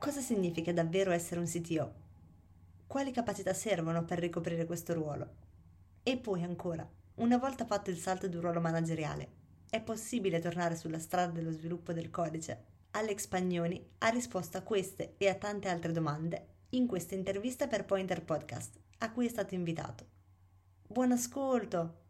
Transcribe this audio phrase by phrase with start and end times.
[0.00, 1.92] Cosa significa davvero essere un CTO?
[2.86, 5.28] Quali capacità servono per ricoprire questo ruolo?
[6.02, 9.28] E poi ancora, una volta fatto il salto di un ruolo manageriale,
[9.68, 12.64] è possibile tornare sulla strada dello sviluppo del codice?
[12.92, 17.84] Alex Pagnoni ha risposto a queste e a tante altre domande in questa intervista per
[17.84, 20.06] Pointer Podcast, a cui è stato invitato.
[20.88, 22.09] Buon ascolto!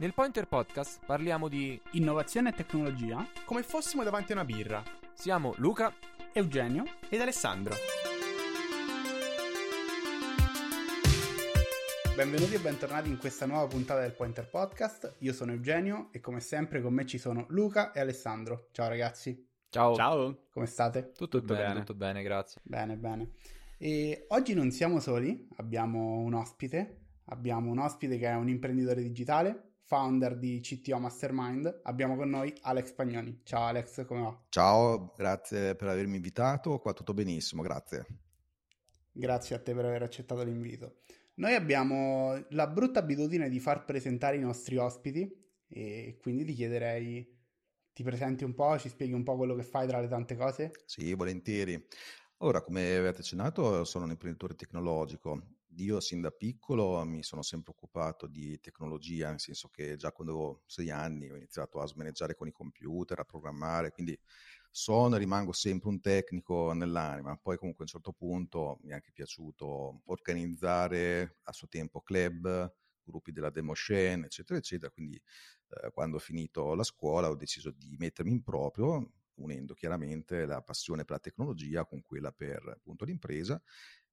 [0.00, 4.80] Nel Pointer Podcast parliamo di innovazione e tecnologia come fossimo davanti a una birra.
[5.12, 5.92] Siamo Luca,
[6.32, 7.74] Eugenio ed Alessandro.
[12.14, 15.16] Benvenuti e bentornati in questa nuova puntata del Pointer Podcast.
[15.18, 18.68] Io sono Eugenio e come sempre con me ci sono Luca e Alessandro.
[18.70, 19.48] Ciao ragazzi.
[19.68, 19.96] Ciao.
[19.96, 20.44] Ciao.
[20.52, 21.10] Come state?
[21.10, 22.60] Tutto, tutto bene, bene, tutto bene, grazie.
[22.62, 23.32] Bene, bene.
[23.76, 27.06] E oggi non siamo soli, abbiamo un ospite.
[27.30, 31.80] Abbiamo un ospite che è un imprenditore digitale, founder di CTO Mastermind.
[31.84, 33.40] Abbiamo con noi Alex Pagnoni.
[33.42, 34.38] Ciao Alex, come va?
[34.50, 36.78] Ciao, grazie per avermi invitato.
[36.78, 38.04] Qua tutto benissimo, grazie.
[39.10, 40.98] Grazie a te per aver accettato l'invito.
[41.36, 45.26] Noi abbiamo la brutta abitudine di far presentare i nostri ospiti
[45.66, 47.36] e quindi ti chiederei,
[47.94, 50.70] ti presenti un po', ci spieghi un po' quello che fai tra le tante cose?
[50.84, 51.82] Sì, volentieri.
[52.38, 57.72] Allora, come avete accennato, sono un imprenditore tecnologico io sin da piccolo mi sono sempre
[57.72, 62.34] occupato di tecnologia, nel senso che già quando avevo sei anni ho iniziato a smaneggiare
[62.34, 64.18] con i computer, a programmare, quindi
[64.70, 67.36] sono e rimango sempre un tecnico nell'anima.
[67.36, 72.74] Poi comunque a un certo punto mi è anche piaciuto organizzare a suo tempo club,
[73.02, 74.90] gruppi della demo scene, eccetera, eccetera.
[74.90, 75.20] Quindi
[75.68, 80.62] eh, quando ho finito la scuola ho deciso di mettermi in proprio, unendo chiaramente la
[80.62, 83.60] passione per la tecnologia con quella per appunto l'impresa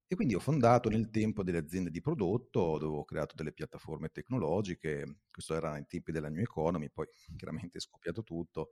[0.07, 4.09] e quindi ho fondato nel tempo delle aziende di prodotto, dove ho creato delle piattaforme
[4.09, 7.07] tecnologiche, questo era ai tempi della New Economy, poi
[7.37, 8.71] chiaramente è scoppiato tutto.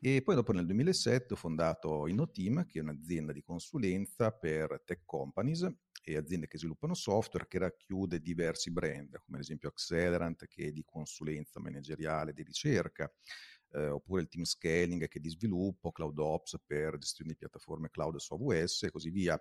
[0.00, 5.02] E poi dopo nel 2007 ho fondato InnoTeam, che è un'azienda di consulenza per tech
[5.04, 5.70] companies
[6.02, 10.70] e aziende che sviluppano software che racchiude diversi brand, come ad esempio Accelerant, che è
[10.70, 13.12] di consulenza manageriale di ricerca,
[13.72, 18.16] eh, oppure il team scaling che è di sviluppo, CloudOps per gestione di piattaforme cloud
[18.16, 19.40] su AWS e così via.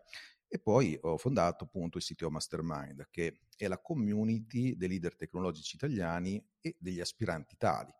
[0.51, 5.75] E poi ho fondato appunto il CTO Mastermind, che è la community dei leader tecnologici
[5.75, 7.93] italiani e degli aspiranti tali.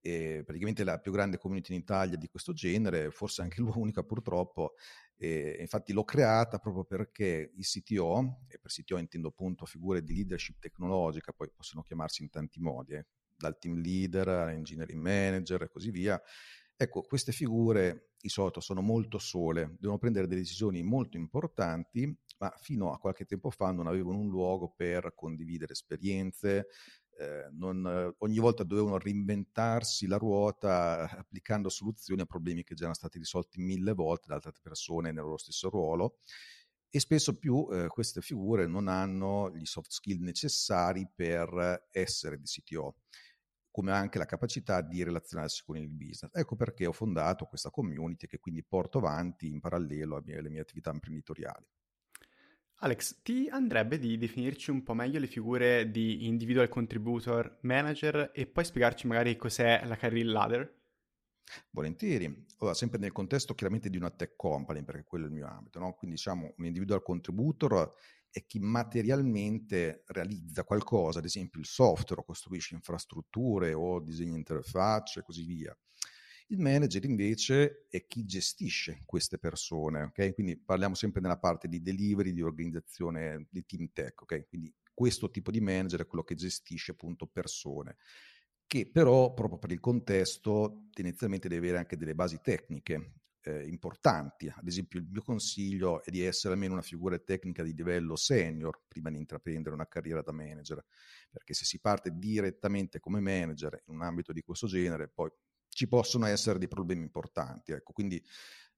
[0.00, 4.72] E praticamente la più grande community in Italia di questo genere, forse anche l'unica purtroppo.
[5.16, 10.14] E infatti l'ho creata proprio perché il CTO, e per CTO intendo appunto figure di
[10.14, 15.68] leadership tecnologica, poi possono chiamarsi in tanti modi, eh, dal team leader all'engineering manager e
[15.68, 16.20] così via,
[16.82, 22.52] Ecco, queste figure di solito sono molto sole, devono prendere delle decisioni molto importanti, ma
[22.58, 26.66] fino a qualche tempo fa non avevano un luogo per condividere esperienze,
[27.16, 32.96] eh, non, ogni volta dovevano reinventarsi la ruota applicando soluzioni a problemi che già erano
[32.96, 36.16] stati risolti mille volte da altre persone nel loro stesso ruolo
[36.90, 42.44] e spesso più eh, queste figure non hanno gli soft skill necessari per essere di
[42.46, 42.96] CTO
[43.72, 46.30] come anche la capacità di relazionarsi con il business.
[46.32, 50.92] Ecco perché ho fondato questa community che quindi porto avanti in parallelo alle mie attività
[50.92, 51.66] imprenditoriali.
[52.84, 58.46] Alex, ti andrebbe di definirci un po' meglio le figure di individual contributor, manager e
[58.46, 60.80] poi spiegarci magari cos'è la career ladder?
[61.70, 62.46] Volentieri.
[62.58, 65.78] Allora, sempre nel contesto chiaramente di una tech company, perché quello è il mio ambito,
[65.78, 65.94] no?
[65.94, 67.94] Quindi diciamo un individual contributor
[68.32, 75.20] è chi materialmente realizza qualcosa, ad esempio il software, o costruisce infrastrutture o disegna interfacce
[75.20, 75.76] e così via.
[76.48, 80.32] Il manager invece è chi gestisce queste persone, ok?
[80.34, 84.48] Quindi parliamo sempre nella parte di delivery, di organizzazione di team tech, ok?
[84.48, 87.96] Quindi questo tipo di manager è quello che gestisce appunto persone,
[88.66, 93.12] che però proprio per il contesto tendenzialmente deve avere anche delle basi tecniche,
[93.44, 94.48] eh, importanti.
[94.48, 98.82] Ad esempio, il mio consiglio è di essere almeno una figura tecnica di livello senior
[98.88, 100.84] prima di intraprendere una carriera da manager,
[101.30, 105.30] perché se si parte direttamente come manager in un ambito di questo genere, poi
[105.68, 107.72] ci possono essere dei problemi importanti.
[107.72, 108.22] Ecco, quindi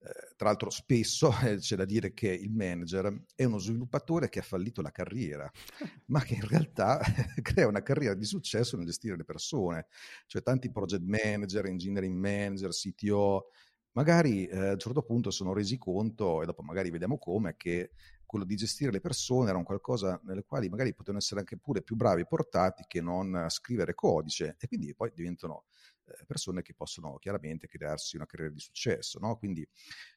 [0.06, 4.40] Eh, tra l'altro spesso eh, c'è da dire che il manager è uno sviluppatore che
[4.40, 5.50] ha fallito la carriera,
[6.06, 7.00] ma che in realtà
[7.43, 9.87] crea una carriera di successo nel gestire le persone,
[10.26, 13.46] cioè tanti project manager, engineering manager, CTO,
[13.94, 17.91] magari eh, a un certo punto sono resi conto, e dopo magari vediamo come, che
[18.25, 21.82] quello di gestire le persone era un qualcosa nelle quali magari potevano essere anche pure
[21.82, 25.67] più bravi e portati che non scrivere codice e quindi poi diventano
[26.06, 29.19] eh, persone che possono chiaramente crearsi una carriera di successo.
[29.20, 29.37] No?
[29.37, 29.67] Quindi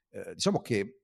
[0.09, 1.01] eh, diciamo che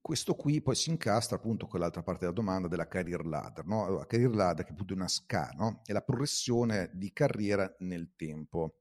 [0.00, 3.66] questo qui poi si incastra appunto con l'altra parte della domanda della career ladder.
[3.66, 3.84] No?
[3.84, 5.82] Allora, career ladder che è appunto una SCA, no?
[5.84, 8.76] è la progressione di carriera nel tempo.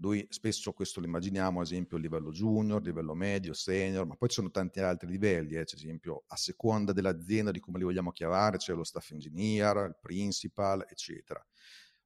[0.00, 4.28] Noi spesso questo lo immaginiamo, ad esempio, a livello junior, livello medio, senior, ma poi
[4.28, 5.60] ci sono tanti altri livelli, eh.
[5.60, 9.98] ad esempio, a seconda dell'azienda, di come li vogliamo chiamare, c'è lo staff engineer, il
[10.00, 11.44] principal, eccetera.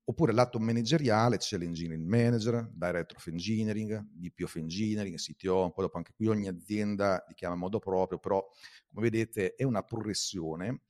[0.07, 5.97] Oppure lato manageriale c'è l'engineering manager, director of engineering, VP of engineering, CTO, poi dopo
[5.97, 8.45] anche qui ogni azienda li chiama in modo proprio, però
[8.89, 10.83] come vedete è una progressione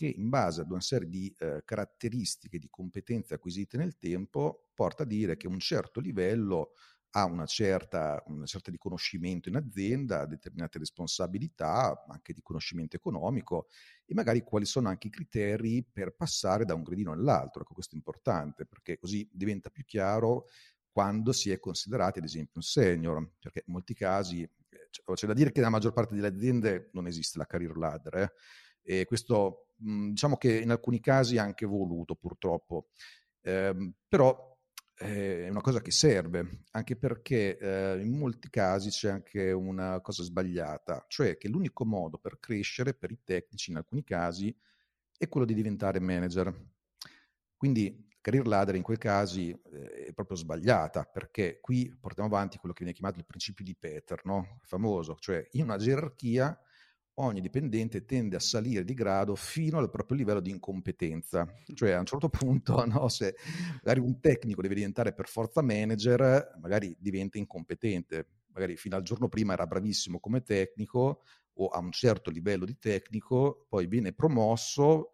[0.00, 5.02] che in base ad una serie di eh, caratteristiche, di competenze acquisite nel tempo, porta
[5.02, 6.72] a dire che un certo livello
[7.10, 13.66] ha una certa, una certa riconoscimento in azienda, determinate responsabilità, anche di conoscimento economico
[14.06, 17.60] e magari quali sono anche i criteri per passare da un gradino all'altro.
[17.60, 20.46] Ecco, questo è importante perché così diventa più chiaro
[20.90, 25.34] quando si è considerati ad esempio un senior, perché in molti casi eh, c'è da
[25.34, 28.32] dire che nella maggior parte delle aziende non esiste la career ladder, eh?
[28.82, 32.88] e questo mh, diciamo che in alcuni casi anche voluto purtroppo,
[33.42, 34.48] eh, però
[34.94, 40.22] è una cosa che serve, anche perché eh, in molti casi c'è anche una cosa
[40.22, 44.54] sbagliata, cioè che l'unico modo per crescere per i tecnici in alcuni casi
[45.16, 46.54] è quello di diventare manager.
[47.56, 52.74] Quindi career ladder in quei casi eh, è proprio sbagliata, perché qui portiamo avanti quello
[52.74, 54.58] che viene chiamato il principio di Peter, no?
[54.64, 56.58] famoso, cioè in una gerarchia
[57.14, 61.46] ogni dipendente tende a salire di grado fino al proprio livello di incompetenza.
[61.74, 63.34] Cioè a un certo punto, no, se
[63.82, 68.26] magari un tecnico deve diventare per forza manager, magari diventa incompetente.
[68.52, 71.22] Magari fino al giorno prima era bravissimo come tecnico
[71.54, 75.12] o a un certo livello di tecnico, poi viene promosso,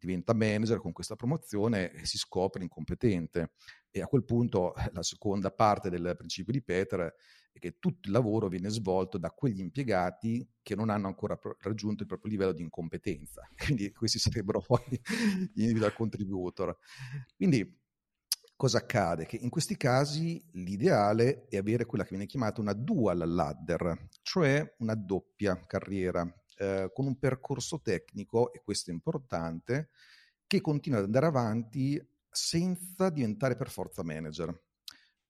[0.00, 3.52] diventa manager con questa promozione e si scopre incompetente.
[3.90, 7.12] E a quel punto la seconda parte del principio di Peter
[7.52, 12.02] è che tutto il lavoro viene svolto da quegli impiegati che non hanno ancora raggiunto
[12.02, 13.48] il proprio livello di incompetenza.
[13.56, 15.00] Quindi questi sarebbero poi
[15.52, 16.76] gli individual contributor.
[17.36, 17.78] Quindi
[18.56, 19.26] cosa accade?
[19.26, 24.74] Che in questi casi l'ideale è avere quella che viene chiamata una dual ladder, cioè
[24.78, 26.22] una doppia carriera
[26.60, 29.88] eh, con un percorso tecnico, e questo è importante,
[30.46, 31.98] che continua ad andare avanti
[32.28, 34.62] senza diventare per forza manager.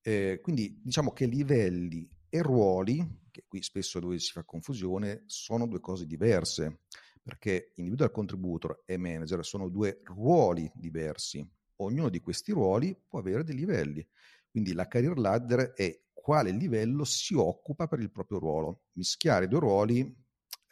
[0.03, 5.67] Eh, quindi diciamo che livelli e ruoli, che qui spesso dove si fa confusione, sono
[5.69, 6.81] due cose diverse,
[7.23, 11.47] perché individual contributor e manager sono due ruoli diversi.
[11.77, 14.07] Ognuno di questi ruoli può avere dei livelli.
[14.51, 18.83] Quindi la career ladder è quale livello si occupa per il proprio ruolo.
[18.95, 20.29] Mischiare i due ruoli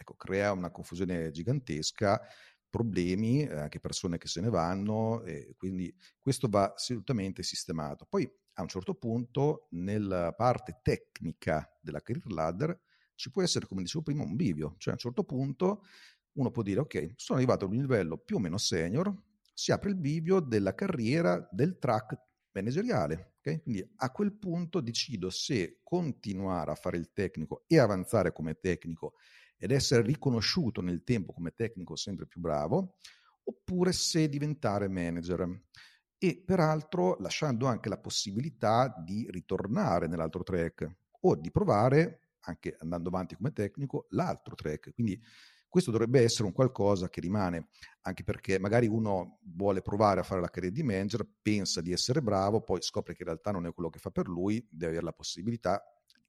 [0.09, 2.21] ecco, crea una confusione gigantesca
[2.71, 5.23] problemi, eh, anche persone che se ne vanno,
[5.57, 8.07] quindi questo va assolutamente sistemato.
[8.09, 12.81] Poi a un certo punto nella parte tecnica della career ladder
[13.15, 15.85] ci può essere, come dicevo prima, un bivio, cioè a un certo punto
[16.33, 19.13] uno può dire ok, sono arrivato ad un livello più o meno senior,
[19.53, 22.17] si apre il bivio della carriera del track
[22.53, 23.35] manageriale.
[23.39, 23.61] Okay?
[23.63, 29.15] Quindi a quel punto decido se continuare a fare il tecnico e avanzare come tecnico
[29.59, 32.97] ed essere riconosciuto nel tempo come tecnico sempre più bravo,
[33.45, 35.63] oppure se diventare manager.
[36.17, 43.09] E peraltro lasciando anche la possibilità di ritornare nell'altro track o di provare, anche andando
[43.09, 44.95] avanti come tecnico, l'altro track.
[44.95, 45.21] Quindi
[45.69, 47.69] questo dovrebbe essere un qualcosa che rimane,
[48.03, 52.23] anche perché magari uno vuole provare a fare la carriera di manager, pensa di essere
[52.23, 55.05] bravo, poi scopre che in realtà non è quello che fa per lui, deve avere
[55.05, 55.83] la possibilità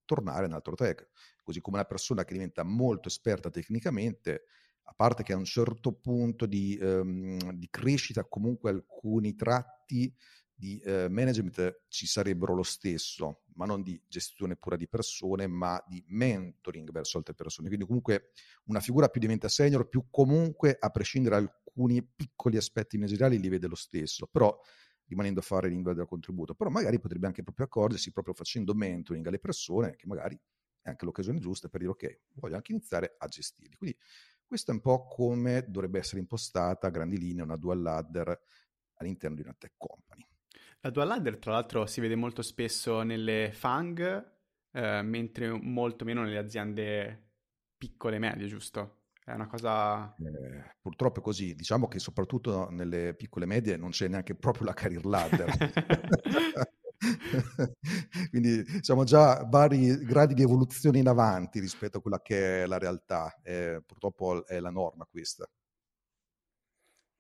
[0.10, 1.10] tornare in altro track.
[1.44, 4.46] Così come una persona che diventa molto esperta tecnicamente,
[4.86, 10.12] a parte che a un certo punto di, um, di crescita comunque alcuni tratti
[10.52, 15.82] di uh, management ci sarebbero lo stesso, ma non di gestione pura di persone, ma
[15.88, 17.68] di mentoring verso altre persone.
[17.68, 18.32] Quindi comunque
[18.66, 23.48] una figura più diventa senior, più comunque, a prescindere da alcuni piccoli aspetti manageriali, li
[23.48, 24.26] vede lo stesso.
[24.26, 24.60] Però
[25.10, 29.26] rimanendo a fare l'ingua del contributo, però magari potrebbe anche proprio accorgersi proprio facendo mentoring
[29.28, 30.40] alle persone che magari
[30.82, 33.76] è anche l'occasione giusta per dire ok, voglio anche iniziare a gestirli.
[33.76, 33.98] Quindi
[34.46, 38.40] questo è un po' come dovrebbe essere impostata a grandi linee una dual ladder
[38.96, 40.26] all'interno di una tech company.
[40.82, 44.38] La dual ladder tra l'altro si vede molto spesso nelle FANG
[44.72, 47.32] eh, mentre molto meno nelle aziende
[47.78, 48.99] piccole e medie, giusto?
[49.30, 50.16] È una cosa...
[50.16, 51.54] Eh, purtroppo è così.
[51.54, 55.56] Diciamo che soprattutto nelle piccole e medie non c'è neanche proprio la career ladder.
[58.32, 62.80] Quindi siamo già vari gradi di evoluzione in avanti rispetto a quella che è la
[62.80, 63.40] realtà.
[63.44, 65.48] Eh, purtroppo è la norma questa.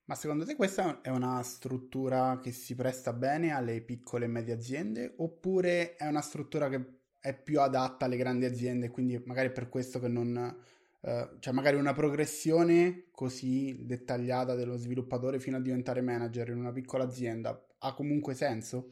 [0.05, 4.55] Ma secondo te questa è una struttura che si presta bene alle piccole e medie
[4.55, 9.51] aziende oppure è una struttura che è più adatta alle grandi aziende, quindi magari è
[9.51, 10.57] per questo che non...
[11.01, 16.71] Eh, cioè magari una progressione così dettagliata dello sviluppatore fino a diventare manager in una
[16.73, 18.91] piccola azienda ha comunque senso?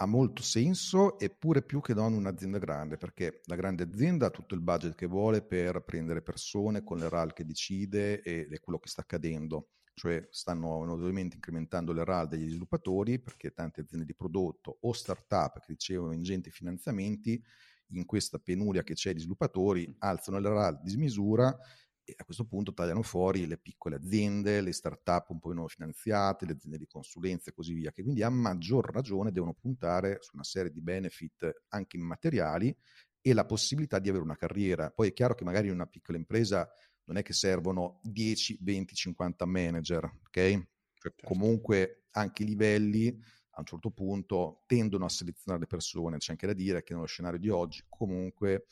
[0.00, 4.54] ha molto senso, eppure più che non un'azienda grande, perché la grande azienda ha tutto
[4.54, 8.78] il budget che vuole per prendere persone con le RAL che decide ed è quello
[8.78, 9.70] che sta accadendo.
[9.94, 15.58] Cioè stanno notevolmente incrementando le RAL degli sviluppatori perché tante aziende di prodotto o start-up
[15.58, 17.42] che ricevono ingenti finanziamenti
[17.90, 21.56] in questa penuria che c'è di sviluppatori alzano le RAL di smisura
[22.04, 26.46] e a questo punto tagliano fuori le piccole aziende, le start-up un po' meno finanziate,
[26.46, 30.30] le aziende di consulenza e così via, che quindi a maggior ragione devono puntare su
[30.32, 32.74] una serie di benefit anche immateriali
[33.20, 34.90] e la possibilità di avere una carriera.
[34.90, 36.66] Poi è chiaro che magari in una piccola impresa
[37.04, 40.30] non è che servono 10, 20, 50 manager, ok?
[40.30, 41.26] Cioè, certo.
[41.26, 43.18] Comunque anche i livelli
[43.58, 46.18] a un certo punto tendono a selezionare le persone.
[46.18, 48.66] C'è anche da dire che nello scenario di oggi comunque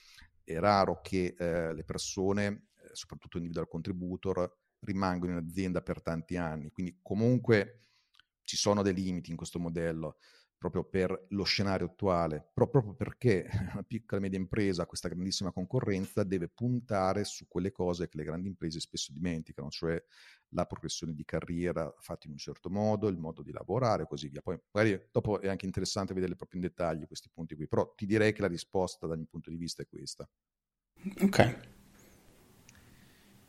[0.45, 4.50] è raro che eh, le persone soprattutto individual contributor,
[4.81, 6.71] rimangono in azienda per tanti anni.
[6.71, 7.81] Quindi comunque
[8.45, 10.19] ci sono dei limiti in questo modello
[10.58, 15.08] proprio per lo scenario attuale, però proprio perché una piccola e media impresa ha questa
[15.08, 20.02] grandissima concorrenza deve puntare su quelle cose che le grandi imprese spesso dimenticano, cioè
[20.50, 24.28] la progressione di carriera fatta in un certo modo, il modo di lavorare e così
[24.28, 24.40] via.
[24.40, 28.06] Poi magari dopo è anche interessante vedere proprio in dettaglio questi punti qui, però ti
[28.06, 30.28] direi che la risposta dal mio punto di vista è questa.
[31.20, 31.75] Ok,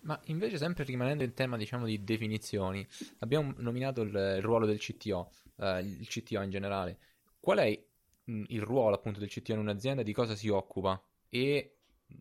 [0.08, 2.86] ma invece sempre rimanendo in tema diciamo di definizioni,
[3.20, 6.98] abbiamo nominato il, il ruolo del CTO, eh, il CTO in generale.
[7.40, 7.86] Qual è
[8.24, 11.76] mh, il ruolo appunto del CTO in un'azienda, di cosa si occupa e
[12.08, 12.16] mh,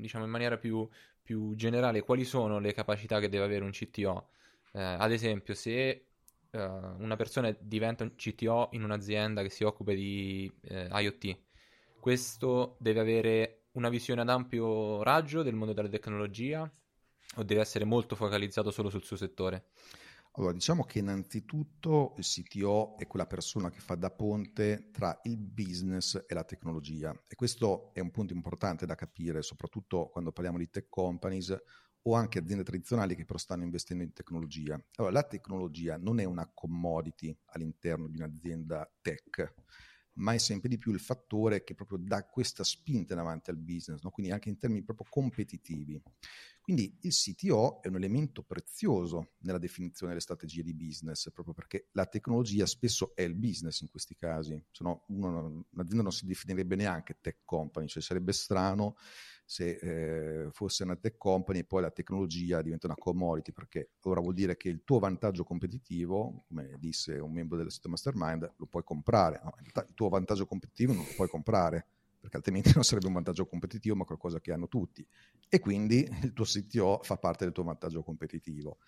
[0.00, 0.86] diciamo in maniera più,
[1.22, 4.30] più, generale quali sono le capacità che deve avere un CTO?
[4.72, 6.06] Eh, ad esempio se
[6.50, 11.38] uh, una persona diventa un CTO in un'azienda che si occupa di eh, IoT,
[12.00, 16.68] questo deve avere una visione ad ampio raggio del mondo della tecnologia
[17.36, 19.68] o deve essere molto focalizzato solo sul suo settore?
[20.32, 25.36] Allora, diciamo che innanzitutto il CTO è quella persona che fa da ponte tra il
[25.38, 30.58] business e la tecnologia e questo è un punto importante da capire, soprattutto quando parliamo
[30.58, 31.56] di tech companies
[32.02, 34.80] o anche aziende tradizionali che però stanno investendo in tecnologia.
[34.96, 39.54] Allora, la tecnologia non è una commodity all'interno di un'azienda tech,
[40.14, 44.02] ma è sempre di più il fattore che proprio dà questa spinta davanti al business,
[44.02, 44.10] no?
[44.10, 46.00] quindi anche in termini proprio competitivi.
[46.68, 51.88] Quindi il CTO è un elemento prezioso nella definizione delle strategie di business, proprio perché
[51.92, 56.26] la tecnologia spesso è il business in questi casi, se no uno, un'azienda non si
[56.26, 58.96] definirebbe neanche tech company, cioè sarebbe strano
[59.46, 64.20] se eh, fosse una tech company e poi la tecnologia diventa una commodity, perché allora
[64.20, 68.66] vuol dire che il tuo vantaggio competitivo, come disse un membro del sito Mastermind, lo
[68.66, 69.54] puoi comprare, no?
[69.64, 71.86] il tuo vantaggio competitivo non lo puoi comprare
[72.20, 75.06] perché altrimenti non sarebbe un vantaggio competitivo, ma qualcosa che hanno tutti.
[75.48, 78.78] E quindi il tuo CTO fa parte del tuo vantaggio competitivo.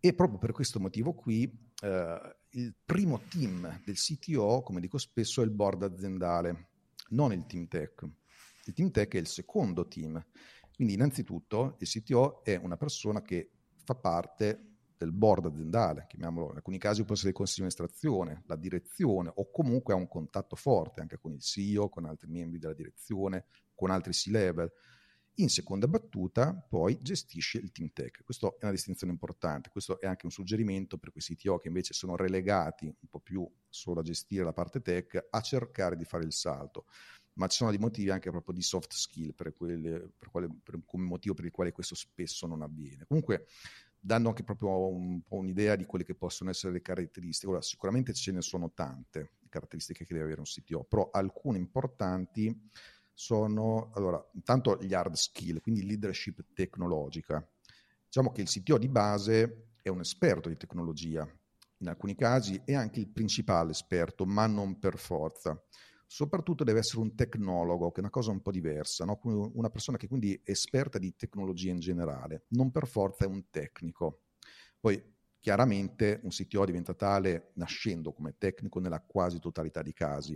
[0.00, 1.50] E proprio per questo motivo qui
[1.82, 6.68] eh, il primo team del CTO, come dico spesso, è il board aziendale,
[7.10, 8.08] non il team tech.
[8.66, 10.24] Il team tech è il secondo team.
[10.74, 13.50] Quindi innanzitutto il CTO è una persona che
[13.82, 18.42] fa parte del board aziendale, chiamiamolo, in alcuni casi può essere il consiglio di amministrazione,
[18.46, 22.58] la direzione o comunque ha un contatto forte anche con il CEO, con altri membri
[22.58, 24.70] della direzione, con altri C-level.
[25.34, 28.24] In seconda battuta poi gestisce il team tech.
[28.24, 31.94] Questa è una distinzione importante, questo è anche un suggerimento per quei CTO che invece
[31.94, 36.24] sono relegati un po' più solo a gestire la parte tech, a cercare di fare
[36.24, 36.86] il salto
[37.38, 40.80] ma ci sono dei motivi anche proprio di soft skill per, quelle, per, quale, per
[40.84, 43.06] come motivo per il quale questo spesso non avviene.
[43.06, 43.46] Comunque
[44.00, 47.50] dando anche proprio un po' un'idea di quelle che possono essere le caratteristiche.
[47.50, 52.68] Ora, sicuramente ce ne sono tante caratteristiche che deve avere un CTO, però alcune importanti
[53.12, 57.44] sono, allora, intanto gli hard skill, quindi leadership tecnologica.
[58.04, 61.28] Diciamo che il CTO di base è un esperto di tecnologia,
[61.78, 65.60] in alcuni casi è anche il principale esperto, ma non per forza.
[66.10, 69.20] Soprattutto deve essere un tecnologo, che è una cosa un po' diversa, no?
[69.22, 73.50] una persona che quindi è esperta di tecnologia in generale, non per forza è un
[73.50, 74.22] tecnico.
[74.80, 75.00] Poi
[75.38, 80.32] chiaramente un CTO diventa tale nascendo come tecnico nella quasi totalità dei casi.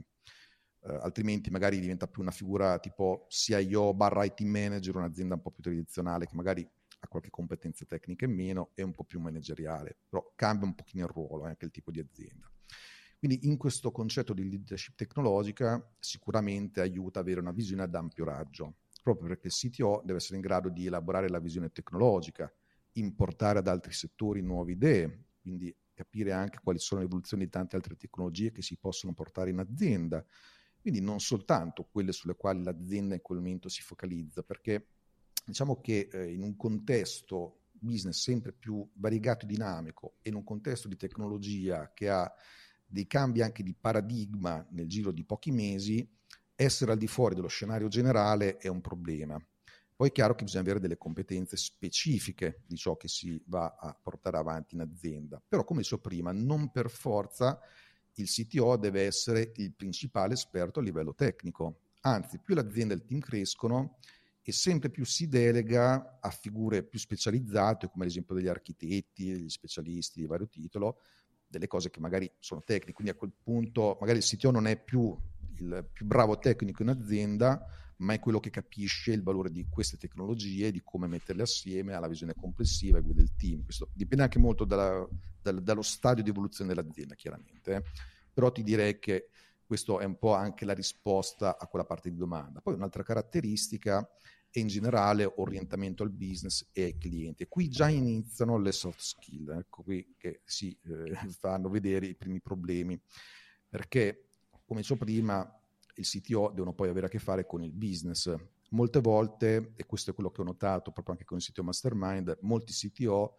[0.85, 5.51] eh, altrimenti magari diventa più una figura tipo CIO barra IT manager, un'azienda un po'
[5.53, 6.69] più tradizionale che magari
[7.01, 11.05] ha qualche competenza tecnica in meno e un po' più manageriale, però cambia un pochino
[11.07, 12.52] il ruolo, eh, anche il tipo di azienda.
[13.23, 18.79] Quindi in questo concetto di leadership tecnologica sicuramente aiuta avere una visione ad ampio raggio,
[19.01, 22.53] proprio perché il CTO deve essere in grado di elaborare la visione tecnologica,
[22.95, 27.77] importare ad altri settori nuove idee, quindi capire anche quali sono le evoluzioni di tante
[27.77, 30.27] altre tecnologie che si possono portare in azienda,
[30.81, 34.89] quindi non soltanto quelle sulle quali l'azienda in quel momento si focalizza, perché
[35.47, 40.43] diciamo che eh, in un contesto business sempre più variegato e dinamico e in un
[40.43, 42.29] contesto di tecnologia che ha
[42.93, 46.07] dei cambi anche di paradigma nel giro di pochi mesi,
[46.55, 49.43] essere al di fuori dello scenario generale è un problema.
[49.97, 53.97] Poi è chiaro che bisogna avere delle competenze specifiche di ciò che si va a
[54.01, 57.59] portare avanti in azienda, però come dicevo prima, non per forza
[58.15, 63.05] il CTO deve essere il principale esperto a livello tecnico, anzi più l'azienda e il
[63.07, 63.97] team crescono
[64.43, 69.49] e sempre più si delega a figure più specializzate, come ad esempio degli architetti, degli
[69.49, 71.01] specialisti di vario titolo,
[71.53, 74.83] delle cose che magari sono tecniche, quindi a quel punto magari il CTO non è
[74.83, 75.15] più
[75.59, 77.65] il più bravo tecnico in azienda,
[77.99, 82.09] ma è quello che capisce il valore di queste tecnologie, di come metterle assieme alla
[82.09, 83.63] visione complessiva e guida del team.
[83.65, 85.07] Questo dipende anche molto dalla,
[85.41, 87.75] dal, dallo stadio di evoluzione dell'azienda, chiaramente.
[87.75, 87.83] Eh.
[88.33, 89.29] Però ti direi che
[89.65, 92.61] questo è un po' anche la risposta a quella parte di domanda.
[92.61, 94.07] Poi un'altra caratteristica
[94.53, 97.47] e in generale orientamento al business e ai clienti.
[97.49, 102.41] Qui già iniziano le soft skill, ecco qui che si eh, fanno vedere i primi
[102.41, 103.01] problemi,
[103.69, 104.29] perché
[104.67, 105.61] come dicevo prima
[105.95, 108.35] il CTO devono poi avere a che fare con il business.
[108.71, 112.39] Molte volte, e questo è quello che ho notato proprio anche con il CTO Mastermind,
[112.43, 113.37] molti CTO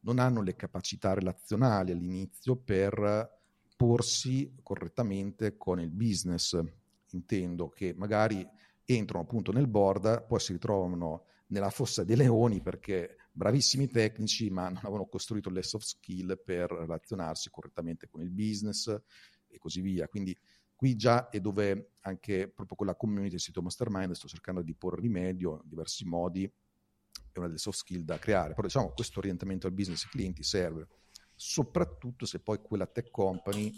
[0.00, 3.34] non hanno le capacità relazionali all'inizio per
[3.76, 6.58] porsi correttamente con il business.
[7.10, 8.46] Intendo che magari
[8.86, 14.68] entrano appunto nel board, poi si ritrovano nella fossa dei leoni perché bravissimi tecnici, ma
[14.68, 18.88] non avevano costruito le soft skill per relazionarsi correttamente con il business
[19.46, 20.08] e così via.
[20.08, 20.36] Quindi
[20.74, 24.74] qui già è dove anche proprio con la community del sito Mastermind sto cercando di
[24.74, 28.54] porre rimedio in diversi modi, è una delle soft skill da creare.
[28.54, 30.88] Però diciamo questo orientamento al business e clienti serve,
[31.34, 33.72] soprattutto se poi quella tech company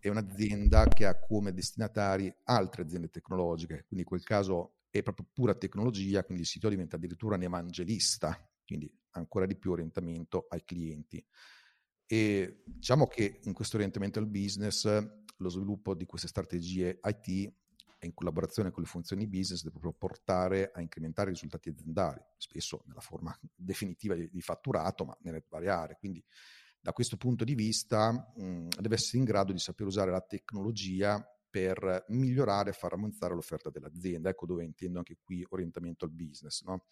[0.00, 5.26] è un'azienda che ha come destinatari altre aziende tecnologiche, quindi in quel caso è proprio
[5.32, 10.64] pura tecnologia, quindi il sito diventa addirittura un evangelista, quindi ancora di più orientamento ai
[10.64, 11.24] clienti.
[12.06, 14.84] E diciamo che in questo orientamento al business
[15.36, 17.52] lo sviluppo di queste strategie IT
[18.02, 22.82] in collaborazione con le funzioni business deve proprio portare a incrementare i risultati aziendali, spesso
[22.86, 25.96] nella forma definitiva di, fatturato, ma nelle varie aree.
[25.98, 26.24] Quindi
[26.80, 31.22] da questo punto di vista mh, deve essere in grado di saper usare la tecnologia
[31.50, 34.30] per migliorare e far avanzare l'offerta dell'azienda.
[34.30, 36.62] Ecco dove intendo anche qui orientamento al business.
[36.62, 36.86] No?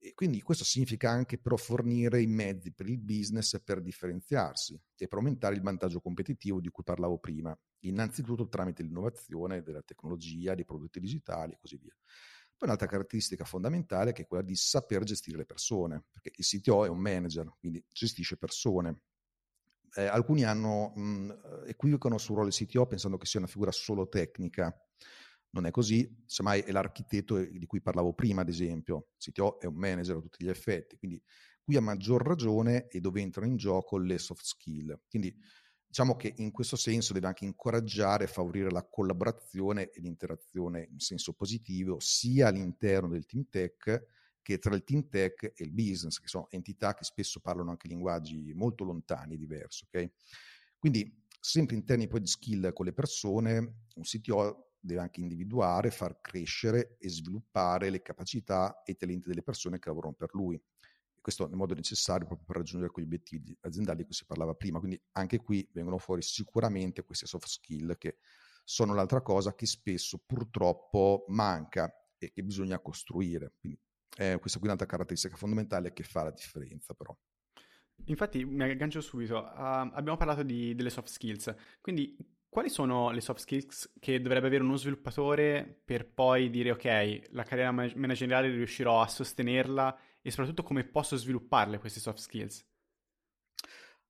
[0.00, 5.08] E quindi questo significa anche però fornire i mezzi per il business per differenziarsi e
[5.08, 10.64] per aumentare il vantaggio competitivo di cui parlavo prima, innanzitutto tramite l'innovazione della tecnologia, dei
[10.64, 11.96] prodotti digitali e così via.
[12.58, 16.84] Poi un'altra caratteristica fondamentale che è quella di saper gestire le persone, perché il CTO
[16.84, 19.02] è un manager, quindi gestisce persone.
[19.94, 24.08] Eh, alcuni hanno, mh, equivocano sul ruolo del CTO pensando che sia una figura solo
[24.08, 24.76] tecnica,
[25.50, 29.10] non è così, semmai è l'architetto di cui parlavo prima, ad esempio.
[29.16, 31.22] Il CTO è un manager a tutti gli effetti, quindi
[31.62, 35.00] qui a maggior ragione è dove entrano in gioco le soft skill.
[35.08, 35.34] Quindi
[35.88, 41.00] diciamo che in questo senso deve anche incoraggiare e favorire la collaborazione e l'interazione in
[41.00, 44.04] senso positivo sia all'interno del team tech
[44.42, 47.88] che tra il team tech e il business, che sono entità che spesso parlano anche
[47.88, 49.84] linguaggi molto lontani e diversi.
[49.86, 50.10] Okay?
[50.78, 53.58] Quindi sempre in termini poi di skill con le persone,
[53.94, 59.42] un CTO deve anche individuare, far crescere e sviluppare le capacità e i talenti delle
[59.42, 60.60] persone che lavorano per lui.
[61.28, 64.78] Questo nel modo necessario proprio per raggiungere quegli obiettivi aziendali di cui si parlava prima.
[64.78, 68.16] Quindi anche qui vengono fuori sicuramente queste soft skill che
[68.64, 73.52] sono l'altra cosa che spesso purtroppo manca e che bisogna costruire.
[73.60, 73.78] Quindi
[74.16, 77.14] eh, questa qui è un'altra caratteristica fondamentale che fa la differenza però.
[78.06, 82.16] Infatti mi aggancio subito, uh, abbiamo parlato di, delle soft skills, quindi
[82.48, 87.42] quali sono le soft skills che dovrebbe avere uno sviluppatore per poi dire ok, la
[87.42, 89.94] carriera manageriale riuscirò a sostenerla
[90.28, 92.64] e soprattutto come posso svilupparle queste soft skills?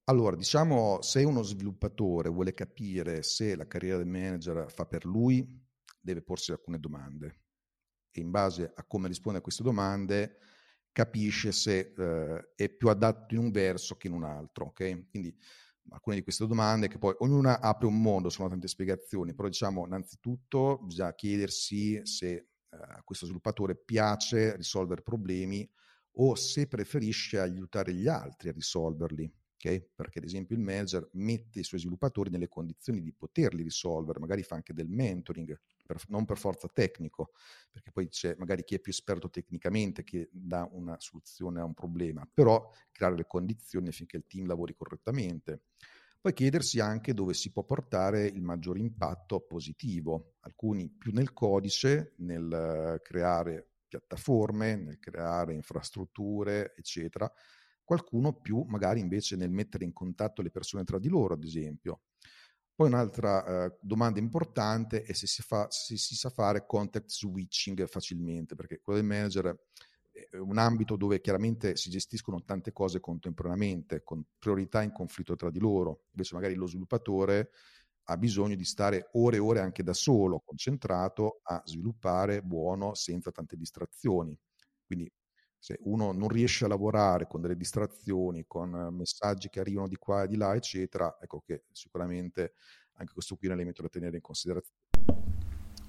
[0.04, 5.46] Allora, diciamo, se uno sviluppatore vuole capire se la carriera del manager fa per lui,
[6.00, 7.42] deve porsi alcune domande
[8.10, 10.38] e in base a come risponde a queste domande
[10.90, 14.66] capisce se eh, è più adatto in un verso che in un altro.
[14.66, 15.08] Okay?
[15.10, 15.36] Quindi
[15.90, 19.84] alcune di queste domande che poi ognuna apre un mondo, sono tante spiegazioni, però diciamo
[19.84, 25.70] innanzitutto bisogna chiedersi se eh, a questo sviluppatore piace risolvere problemi
[26.12, 29.30] o se preferisce aiutare gli altri a risolverli.
[29.54, 29.84] Okay?
[29.94, 34.42] Perché ad esempio il manager mette i suoi sviluppatori nelle condizioni di poterli risolvere, magari
[34.42, 37.32] fa anche del mentoring, per, non per forza tecnico,
[37.70, 41.74] perché poi c'è magari chi è più esperto tecnicamente che dà una soluzione a un
[41.74, 45.62] problema, però creare le condizioni affinché il team lavori correttamente.
[46.20, 52.14] Poi chiedersi anche dove si può portare il maggior impatto positivo, alcuni più nel codice,
[52.18, 57.30] nel creare piattaforme, nel creare infrastrutture, eccetera,
[57.82, 62.02] qualcuno più magari invece nel mettere in contatto le persone tra di loro, ad esempio.
[62.74, 67.86] Poi un'altra eh, domanda importante è se si, fa, se si sa fare contact switching
[67.86, 69.58] facilmente, perché quello del manager
[70.12, 75.50] è un ambito dove chiaramente si gestiscono tante cose contemporaneamente, con priorità in conflitto tra
[75.50, 76.04] di loro.
[76.10, 77.50] Invece magari lo sviluppatore
[78.10, 83.30] ha bisogno di stare ore e ore anche da solo, concentrato a sviluppare buono senza
[83.30, 84.38] tante distrazioni.
[84.86, 85.10] Quindi
[85.58, 90.22] se uno non riesce a lavorare con delle distrazioni, con messaggi che arrivano di qua
[90.22, 92.54] e di là, eccetera, ecco che sicuramente
[92.94, 94.80] anche questo qui è un elemento da tenere in considerazione.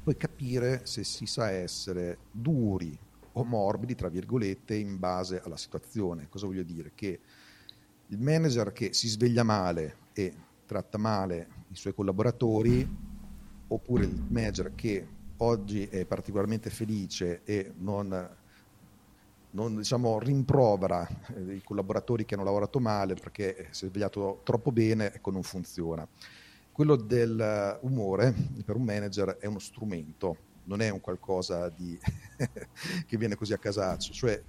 [0.03, 2.97] Poi capire se si sa essere duri
[3.33, 6.27] o morbidi, tra virgolette, in base alla situazione.
[6.27, 6.91] Cosa voglio dire?
[6.93, 7.19] Che
[8.07, 10.33] il manager che si sveglia male e
[10.65, 12.87] tratta male i suoi collaboratori,
[13.67, 18.37] oppure il manager che oggi è particolarmente felice e non
[19.51, 24.71] non diciamo, rimprovera eh, i collaboratori che hanno lavorato male perché si è svegliato troppo
[24.71, 26.07] bene, ecco non funziona.
[26.71, 31.97] Quello dell'umore per un manager è uno strumento, non è un qualcosa di
[33.05, 34.41] che viene così a casaccio, cioè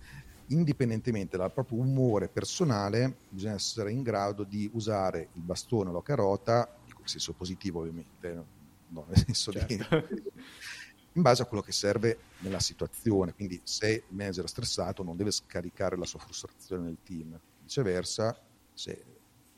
[0.49, 6.03] indipendentemente dal proprio umore personale bisogna essere in grado di usare il bastone o la
[6.03, 6.69] carota,
[7.01, 8.45] in senso positivo ovviamente,
[8.89, 9.75] no, nel senso certo.
[9.75, 10.33] di
[11.15, 13.35] in base a quello che serve nella situazione.
[13.35, 17.39] Quindi se il manager è stressato non deve scaricare la sua frustrazione nel team.
[17.63, 18.39] Viceversa,
[18.73, 19.05] se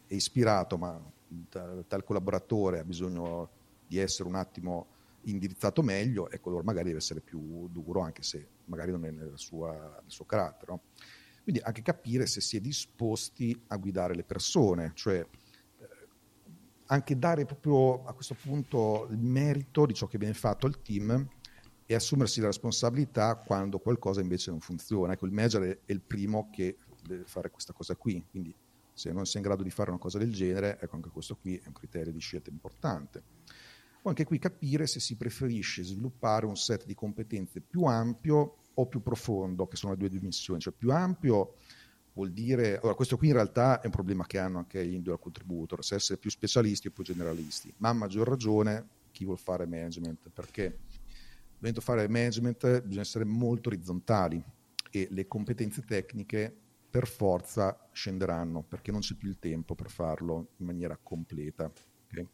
[0.07, 1.01] è ispirato ma
[1.89, 3.49] tal collaboratore ha bisogno
[3.87, 4.87] di essere un attimo
[5.25, 9.33] indirizzato meglio, ecco allora magari deve essere più duro anche se magari non è nel,
[9.37, 10.73] sua, nel suo carattere.
[10.73, 10.83] No?
[11.43, 15.27] Quindi anche capire se si è disposti a guidare le persone, cioè
[16.87, 21.29] anche dare proprio a questo punto il merito di ciò che viene fatto al team
[21.87, 25.13] e assumersi la responsabilità quando qualcosa invece non funziona.
[25.13, 28.55] Ecco, il manager è, il primo che deve fare questa cosa qui, quindi
[28.93, 31.57] se non sei in grado di fare una cosa del genere, ecco anche questo qui
[31.57, 33.23] è un criterio di scelta importante.
[34.03, 38.87] O anche qui capire se si preferisce sviluppare un set di competenze più ampio o
[38.87, 41.57] più profondo, che sono le due dimensioni, cioè più ampio
[42.15, 45.19] vuol dire, allora questo qui in realtà è un problema che hanno anche gli individual
[45.19, 49.67] contributor, se essere più specialisti o più generalisti, ma a maggior ragione chi vuol fare
[49.67, 50.79] management, perché
[51.55, 54.43] dovendo fare management bisogna essere molto orizzontali
[54.91, 56.55] e le competenze tecniche
[56.91, 61.73] per forza scenderanno perché non c'è più il tempo per farlo in maniera completa.
[62.07, 62.29] Okay?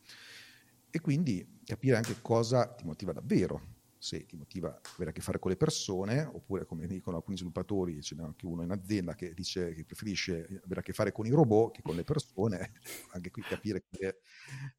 [0.91, 5.39] E quindi capire anche cosa ti motiva davvero se ti motiva avere a che fare
[5.39, 9.35] con le persone, oppure come dicono alcuni sviluppatori, ce n'è anche uno in azienda che
[9.35, 12.73] dice che preferisce avere a che fare con i robot che con le persone,
[13.13, 14.21] anche qui capire che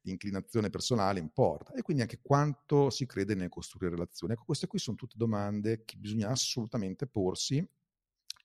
[0.02, 4.32] l'inclinazione personale importa e quindi anche quanto si crede nel costruire relazioni.
[4.32, 7.66] Ecco, queste qui sono tutte domande che bisogna assolutamente porsi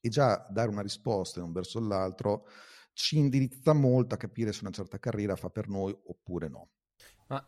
[0.01, 2.47] e già dare una risposta in un verso o l'altro
[2.93, 6.69] ci indirizza molto a capire se una certa carriera fa per noi oppure no.
[7.27, 7.45] Ma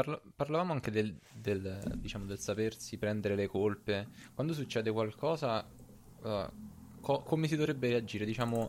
[0.00, 4.08] Parla- parlavamo anche del, del, diciamo, del, sapersi prendere le colpe.
[4.34, 5.62] Quando succede qualcosa,
[6.22, 6.50] uh,
[7.02, 8.24] co- come si dovrebbe reagire?
[8.24, 8.66] Diciamo,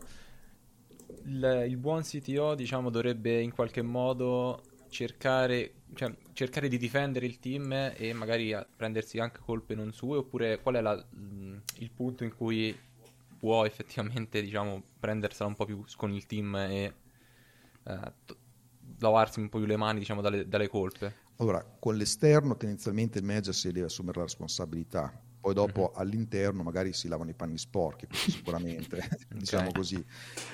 [1.24, 7.38] il, il, buon CTO diciamo, dovrebbe in qualche modo cercare, cioè, cercare, di difendere il
[7.38, 11.02] team e magari prendersi anche colpe non sue, oppure qual è la,
[11.78, 12.78] il punto in cui
[13.38, 16.94] può effettivamente diciamo, prendersela un po' più con il team e
[17.84, 18.36] uh, t-
[18.98, 21.20] lavarsi un po' più le mani diciamo, dalle, dalle, colpe?
[21.42, 26.00] Allora, con l'esterno tendenzialmente il manager si deve assumere la responsabilità, poi dopo mm-hmm.
[26.00, 29.02] all'interno magari si lavano i panni sporchi, sicuramente,
[29.34, 29.74] diciamo okay.
[29.74, 30.06] così.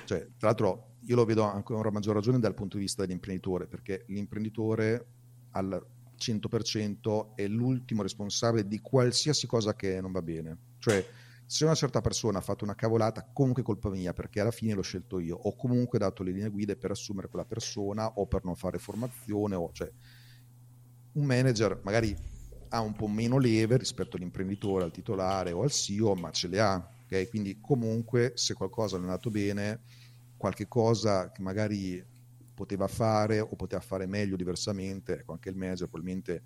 [0.05, 3.67] Cioè, tra l'altro io lo vedo ancora a maggior ragione dal punto di vista dell'imprenditore,
[3.67, 5.05] perché l'imprenditore
[5.51, 5.79] al
[6.17, 10.57] 100% è l'ultimo responsabile di qualsiasi cosa che non va bene.
[10.79, 11.05] Cioè,
[11.45, 14.73] se una certa persona ha fatto una cavolata, comunque è colpa mia, perché alla fine
[14.73, 15.35] l'ho scelto io.
[15.35, 19.55] Ho comunque dato le linee guida per assumere quella persona o per non fare formazione.
[19.55, 19.91] O, cioè,
[21.13, 22.15] un manager magari
[22.69, 26.59] ha un po' meno leve rispetto all'imprenditore, al titolare o al CEO, ma ce le
[26.59, 26.89] ha.
[27.05, 27.27] Okay?
[27.27, 29.81] Quindi comunque se qualcosa non è andato bene,
[30.37, 32.03] qualche cosa che magari
[32.53, 36.43] poteva fare o poteva fare meglio, diversamente, ecco, anche il manager probabilmente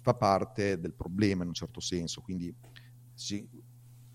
[0.00, 2.52] fa parte del problema in un certo senso, quindi
[3.14, 3.46] sì,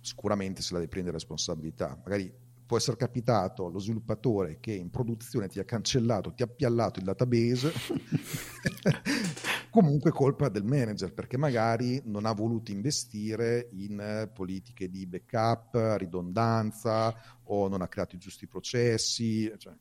[0.01, 1.99] sicuramente se la deve prendere responsabilità.
[2.03, 2.33] Magari
[2.65, 7.05] può essere capitato lo sviluppatore che in produzione ti ha cancellato, ti ha piallato il
[7.05, 7.71] database,
[9.75, 17.13] comunque colpa del manager perché magari non ha voluto investire in politiche di backup, ridondanza
[17.43, 19.53] o non ha creato i giusti processi.
[19.57, 19.75] Cioè,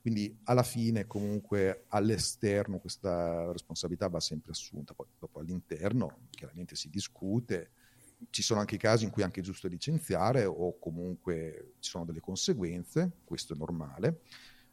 [0.00, 6.88] quindi alla fine comunque all'esterno questa responsabilità va sempre assunta, poi dopo all'interno chiaramente si
[6.88, 7.72] discute
[8.30, 12.20] ci sono anche casi in cui è anche giusto licenziare o comunque ci sono delle
[12.20, 14.22] conseguenze, questo è normale.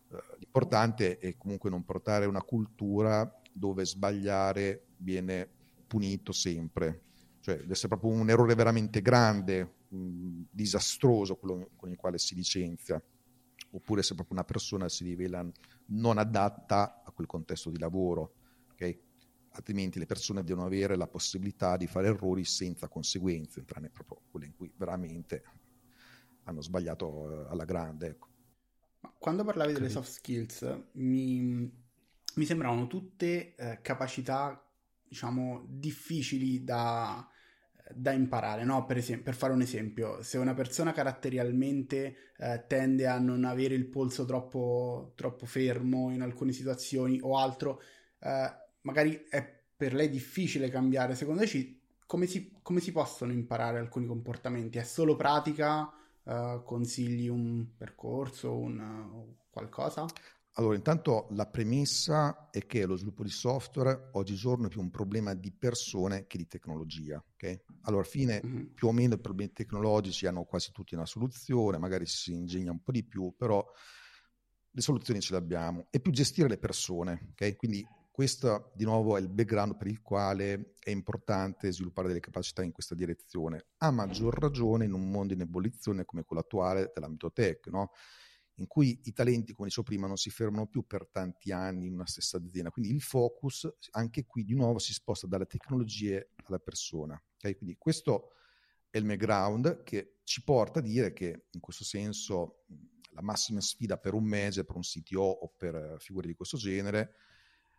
[0.07, 5.47] Uh, l'importante è comunque non portare una cultura dove sbagliare viene
[5.87, 7.03] punito sempre,
[7.39, 12.35] cioè deve essere proprio un errore veramente grande, mh, disastroso quello con il quale si
[12.35, 13.01] licenzia,
[13.71, 15.47] oppure se proprio una persona si rivela
[15.87, 18.33] non adatta a quel contesto di lavoro.
[18.73, 18.99] Okay?
[19.53, 24.47] altrimenti le persone devono avere la possibilità di fare errori senza conseguenze, tranne proprio quelle
[24.47, 25.43] in cui veramente
[26.43, 28.07] hanno sbagliato eh, alla grande.
[28.07, 28.27] Ecco.
[29.17, 31.71] Quando parlavi delle soft skills, mi,
[32.35, 34.61] mi sembravano tutte eh, capacità,
[35.07, 37.27] diciamo, difficili da,
[37.93, 38.85] da imparare, no?
[38.85, 43.75] Per, esempio, per fare un esempio, se una persona caratterialmente eh, tende a non avere
[43.75, 47.81] il polso troppo, troppo fermo in alcune situazioni o altro,
[48.19, 51.15] eh, magari è per lei difficile cambiare.
[51.15, 54.77] Secondo te come si, come si possono imparare alcuni comportamenti?
[54.77, 55.91] È solo pratica?
[56.23, 60.05] Uh, consigli un percorso, un, qualcosa?
[60.55, 65.33] Allora, intanto la premessa è che lo sviluppo di software oggigiorno è più un problema
[65.33, 67.23] di persone che di tecnologia.
[67.33, 67.63] Okay?
[67.83, 68.65] Allora, alla fine mm-hmm.
[68.73, 72.83] più o meno i problemi tecnologici hanno quasi tutti una soluzione, magari si ingegna un
[72.83, 73.65] po' di più, però
[74.69, 75.87] le soluzioni ce le abbiamo.
[75.89, 77.55] È più gestire le persone, okay?
[77.55, 82.61] quindi questo di nuovo è il background per il quale è importante sviluppare delle capacità
[82.61, 87.31] in questa direzione, a maggior ragione in un mondo in ebollizione come quello attuale dell'ambito
[87.31, 87.89] tech, no?
[88.57, 91.93] In cui i talenti, come dicevo prima, non si fermano più per tanti anni in
[91.93, 92.69] una stessa azienda.
[92.69, 97.21] Quindi il focus anche qui di nuovo si sposta dalle tecnologie alla persona.
[97.35, 97.55] Okay?
[97.55, 98.33] Quindi questo
[98.89, 102.65] è il background che ci porta a dire che in questo senso
[103.13, 107.15] la massima sfida per un mese, per un CTO o per figure di questo genere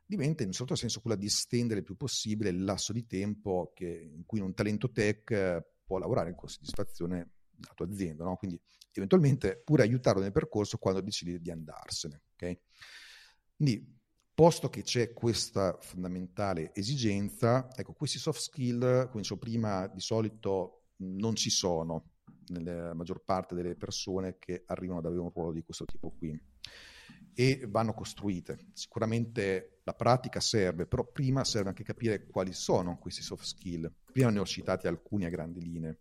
[0.06, 3.72] diventa in un certo senso quella di estendere il più possibile il lasso di tempo
[3.74, 8.36] che, in cui un talento tech eh, può lavorare con soddisfazione la tua azienda, no?
[8.36, 8.60] quindi
[8.92, 12.22] eventualmente pure aiutarlo nel percorso quando decidi di andarsene.
[12.34, 12.58] Okay?
[13.56, 13.98] Quindi,
[14.34, 20.86] posto che c'è questa fondamentale esigenza, ecco, questi soft skill, come dicevo prima, di solito
[20.96, 22.10] non ci sono
[22.48, 26.38] nella maggior parte delle persone che arrivano ad avere un ruolo di questo tipo qui
[27.34, 28.68] e vanno costruite.
[28.72, 33.92] Sicuramente la pratica serve, però prima serve anche capire quali sono questi soft skill.
[34.12, 36.00] Prima ne ho citati alcuni a grandi linee,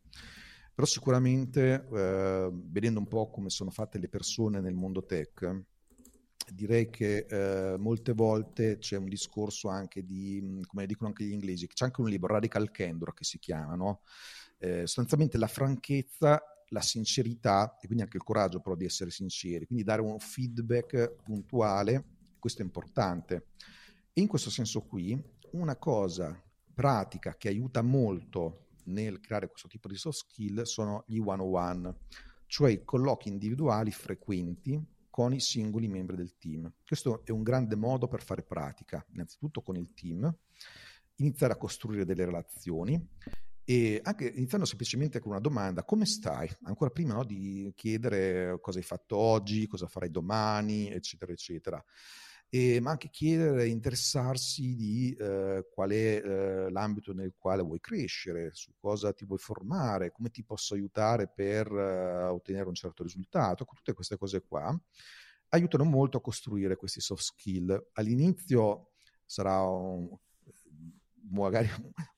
[0.74, 5.64] però sicuramente eh, vedendo un po' come sono fatte le persone nel mondo tech,
[6.52, 11.68] direi che eh, molte volte c'è un discorso anche di, come dicono anche gli inglesi,
[11.68, 14.02] c'è anche un libro, Radical Candor, che si chiama, no?
[14.60, 19.66] eh, sostanzialmente la franchezza la sincerità e quindi anche il coraggio però di essere sinceri,
[19.66, 22.04] quindi dare un feedback puntuale,
[22.40, 23.50] questo è importante.
[24.12, 26.42] E in questo senso qui, una cosa
[26.74, 31.96] pratica che aiuta molto nel creare questo tipo di soft skill sono gli one-on-one,
[32.46, 36.72] cioè i colloqui individuali frequenti con i singoli membri del team.
[36.86, 40.36] Questo è un grande modo per fare pratica, innanzitutto con il team,
[41.18, 43.00] iniziare a costruire delle relazioni
[43.66, 46.50] e anche iniziando semplicemente con una domanda, come stai?
[46.64, 51.84] Ancora prima no, di chiedere cosa hai fatto oggi, cosa farai domani, eccetera, eccetera.
[52.56, 58.52] E, ma anche chiedere, interessarsi di eh, qual è eh, l'ambito nel quale vuoi crescere,
[58.54, 63.66] su cosa ti vuoi formare, come ti posso aiutare per eh, ottenere un certo risultato.
[63.66, 64.80] Tutte queste cose qua
[65.50, 67.90] aiutano molto a costruire questi soft skill.
[67.94, 68.92] All'inizio
[69.26, 70.16] sarà un,
[71.32, 71.68] magari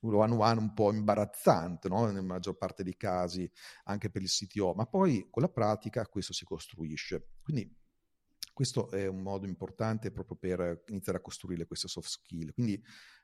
[0.01, 2.07] un one one un po' imbarazzante no?
[2.07, 3.49] nella maggior parte dei casi
[3.85, 7.29] anche per il CTO, ma poi con la pratica questo si costruisce.
[7.41, 7.73] Quindi
[8.55, 12.53] questo è un modo importante proprio per iniziare a costruire queste soft skill.
[12.53, 12.81] Quindi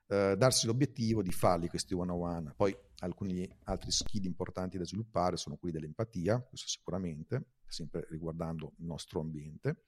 [0.08, 2.54] eh, darsi l'obiettivo di farli questi one on one.
[2.54, 8.86] Poi alcuni altri skill importanti da sviluppare sono quelli dell'empatia, questo sicuramente, sempre riguardando il
[8.86, 9.86] nostro ambiente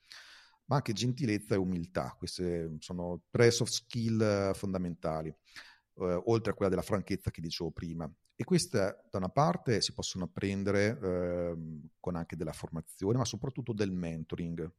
[0.65, 2.15] ma anche gentilezza e umiltà.
[2.17, 8.09] Queste sono tre soft skill fondamentali eh, oltre a quella della franchezza che dicevo prima.
[8.35, 11.55] E queste da una parte si possono apprendere eh,
[11.99, 14.71] con anche della formazione, ma soprattutto del mentoring.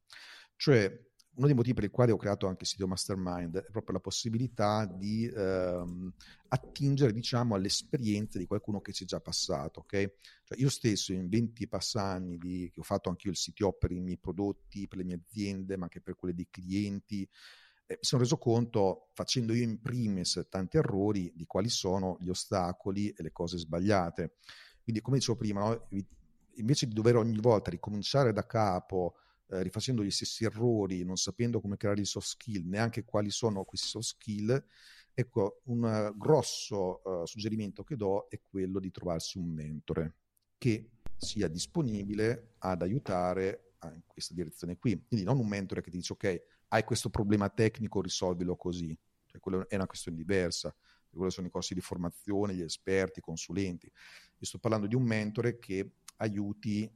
[0.57, 1.05] Cioè
[1.37, 4.01] uno dei motivi per i quali ho creato anche il sito Mastermind è proprio la
[4.01, 6.13] possibilità di ehm,
[6.49, 10.13] attingere, diciamo, all'esperienza di qualcuno che ci è già passato, ok?
[10.45, 13.91] Cioè io stesso in 20 passanni di, che ho fatto anche io il CTO per
[13.91, 17.29] i miei prodotti, per le mie aziende, ma anche per quelle dei clienti,
[17.87, 22.29] eh, mi sono reso conto, facendo io in primis tanti errori, di quali sono gli
[22.29, 24.37] ostacoli e le cose sbagliate.
[24.85, 25.89] Quindi, come dicevo prima, no?
[26.57, 29.17] invece di dover ogni volta ricominciare da capo,
[29.49, 33.65] eh, rifacendo gli stessi errori, non sapendo come creare i soft skill, neanche quali sono
[33.65, 34.65] questi soft skill,
[35.13, 40.17] ecco, un uh, grosso uh, suggerimento che do è quello di trovarsi un mentore
[40.59, 45.03] che sia disponibile ad aiutare in questa direzione qui.
[45.07, 48.97] Quindi non un mentore che ti dice ok, hai questo problema tecnico, risolvilo così.
[49.27, 50.75] Cioè, quello è una questione diversa.
[51.11, 53.87] Quello sono i corsi di formazione, gli esperti, i consulenti.
[53.87, 56.91] Io sto parlando di un mentore che aiuti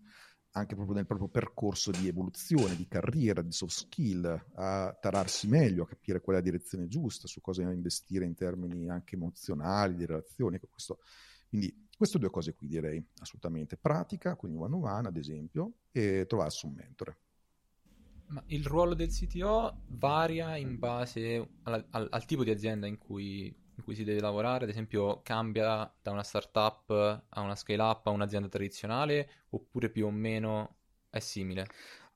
[0.58, 5.84] anche proprio nel proprio percorso di evoluzione, di carriera, di soft skill, a tararsi meglio,
[5.84, 10.06] a capire qual è la direzione giusta, su cosa investire in termini anche emozionali, di
[10.06, 10.58] relazioni.
[10.68, 10.98] Questo.
[11.48, 13.76] Quindi queste due cose qui direi assolutamente.
[13.76, 17.18] Pratica, quindi one on one ad esempio, e trovarsi un mentore.
[18.26, 22.98] Ma il ruolo del CTO varia in base al, al, al tipo di azienda in
[22.98, 27.80] cui in cui si deve lavorare, ad esempio cambia da una startup a una scale
[27.80, 30.76] up a un'azienda tradizionale oppure più o meno
[31.08, 31.66] è simile?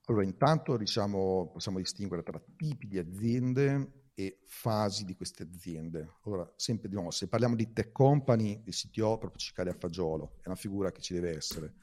[0.05, 6.17] Allora, intanto diciamo, possiamo distinguere tra tipi di aziende e fasi di queste aziende.
[6.25, 9.73] Allora, sempre di nuovo, se parliamo di tech company, il CTO proprio ci cade a
[9.73, 11.75] fagiolo, è una figura che ci deve essere.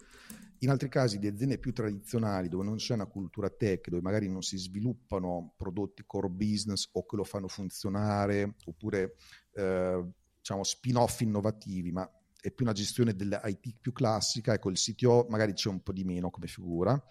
[0.62, 4.29] In altri casi di aziende più tradizionali, dove non c'è una cultura tech, dove magari
[4.29, 9.16] non si sviluppano prodotti core business o che lo fanno funzionare, oppure
[9.55, 10.05] eh,
[10.37, 12.07] diciamo spin-off innovativi, ma
[12.38, 16.05] è più una gestione dell'IT più classica, ecco il CTO magari c'è un po' di
[16.05, 17.03] meno come figura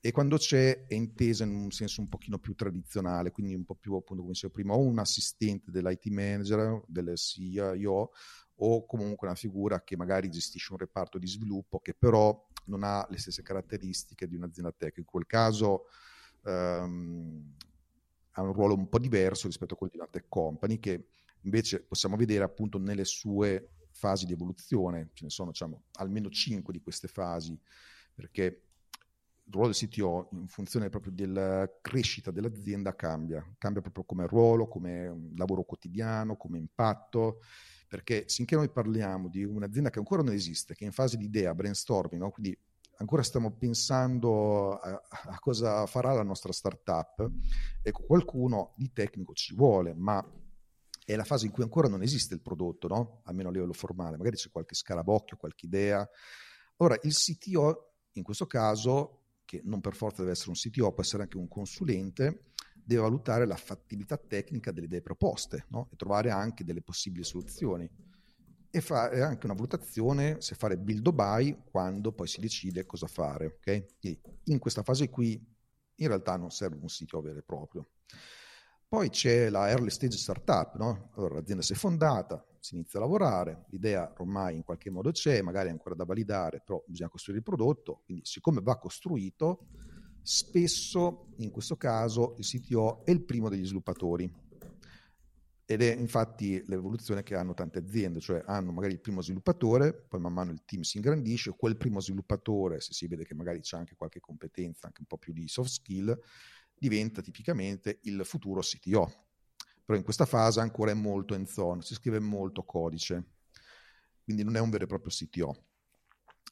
[0.00, 3.74] e quando c'è è intesa in un senso un pochino più tradizionale, quindi un po'
[3.74, 8.10] più appunto come dicevo prima, o un assistente dell'IT manager, del CIO
[8.58, 13.06] o comunque una figura che magari gestisce un reparto di sviluppo che però non ha
[13.10, 14.96] le stesse caratteristiche di un'azienda tech.
[14.98, 15.86] In quel caso
[16.42, 17.54] um,
[18.32, 21.08] ha un ruolo un po' diverso rispetto a quello di una tech company che
[21.42, 26.72] invece possiamo vedere appunto nelle sue fasi di evoluzione, ce ne sono diciamo, almeno cinque
[26.72, 27.58] di queste fasi,
[28.14, 28.60] perché
[29.46, 34.66] il ruolo del CTO in funzione proprio della crescita dell'azienda cambia, cambia proprio come ruolo,
[34.66, 37.40] come lavoro quotidiano, come impatto
[37.86, 41.24] perché finché noi parliamo di un'azienda che ancora non esiste, che è in fase di
[41.24, 42.30] idea, brainstorming, no?
[42.30, 42.56] quindi
[42.98, 47.30] ancora stiamo pensando a, a, cosa farà la nostra startup,
[47.82, 50.24] ecco, qualcuno di tecnico ci vuole, ma
[51.04, 53.20] è la fase in cui ancora non esiste il prodotto, no?
[53.24, 56.08] almeno a livello formale, magari c'è qualche scarabocchio, qualche idea.
[56.78, 61.02] Ora, il CTO, in questo caso, che non per forza deve essere un CTO, può
[61.02, 62.50] essere anche un consulente,
[62.86, 65.88] deve valutare la fattibilità tecnica delle idee proposte no?
[65.90, 67.90] e trovare anche delle possibili soluzioni
[68.70, 73.08] e fare anche una valutazione se fare build o buy quando poi si decide cosa
[73.08, 73.56] fare.
[73.56, 73.86] Okay?
[74.44, 75.32] in questa fase qui
[75.96, 77.88] in realtà non serve un sito vero e proprio.
[78.86, 81.10] Poi c'è la early stage startup, no?
[81.16, 85.42] allora l'azienda si è fondata, si inizia a lavorare, l'idea ormai in qualche modo c'è,
[85.42, 89.66] magari è ancora da validare, però bisogna costruire il prodotto, quindi siccome va costruito,
[90.26, 94.28] spesso in questo caso il CTO è il primo degli sviluppatori
[95.64, 100.18] ed è infatti l'evoluzione che hanno tante aziende, cioè hanno magari il primo sviluppatore, poi
[100.18, 103.76] man mano il team si ingrandisce, quel primo sviluppatore, se si vede che magari c'è
[103.76, 106.18] anche qualche competenza, anche un po' più di soft skill,
[106.76, 109.26] diventa tipicamente il futuro CTO.
[109.84, 113.34] Però in questa fase ancora è molto in zone, si scrive molto codice,
[114.24, 115.66] quindi non è un vero e proprio CTO.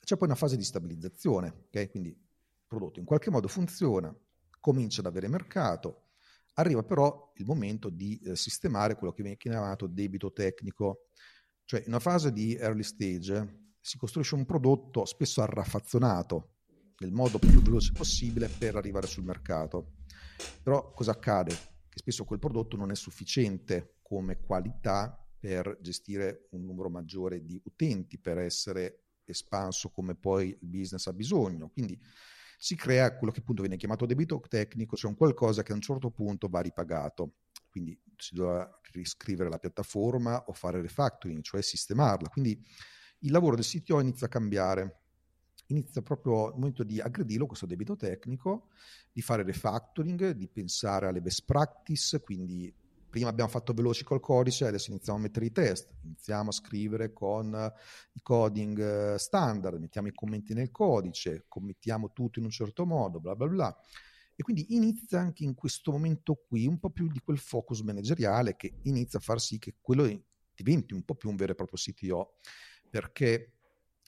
[0.04, 1.90] C'è poi una fase di stabilizzazione, ok?
[1.90, 2.23] Quindi
[2.74, 4.14] prodotto in qualche modo funziona,
[4.60, 6.08] comincia ad avere mercato,
[6.54, 11.08] arriva però il momento di eh, sistemare quello che viene chiamato debito tecnico,
[11.64, 16.50] cioè in una fase di early stage si costruisce un prodotto spesso arraffazzonato
[16.98, 19.96] nel modo più veloce possibile per arrivare sul mercato.
[20.62, 21.50] Però cosa accade?
[21.88, 27.60] Che spesso quel prodotto non è sufficiente come qualità per gestire un numero maggiore di
[27.64, 31.68] utenti, per essere espanso come poi il business ha bisogno.
[31.68, 31.98] Quindi
[32.58, 35.80] si crea quello che appunto viene chiamato debito tecnico, cioè un qualcosa che a un
[35.80, 37.34] certo punto va ripagato.
[37.70, 42.28] Quindi si dovrà riscrivere la piattaforma o fare refactoring, cioè sistemarla.
[42.28, 42.62] Quindi
[43.20, 45.00] il lavoro del CTO inizia a cambiare.
[45.68, 48.68] Inizia proprio il momento di aggredirlo questo debito tecnico,
[49.10, 52.72] di fare refactoring, di pensare alle best practice, quindi
[53.14, 57.12] prima abbiamo fatto veloci col codice, adesso iniziamo a mettere i test, iniziamo a scrivere
[57.12, 57.72] con eh,
[58.14, 63.20] i coding eh, standard, mettiamo i commenti nel codice, commettiamo tutto in un certo modo,
[63.20, 63.78] bla bla bla.
[64.34, 68.56] E quindi inizia anche in questo momento qui un po' più di quel focus manageriale
[68.56, 70.10] che inizia a far sì che quello
[70.52, 72.38] diventi un po' più un vero e proprio CTO,
[72.90, 73.52] perché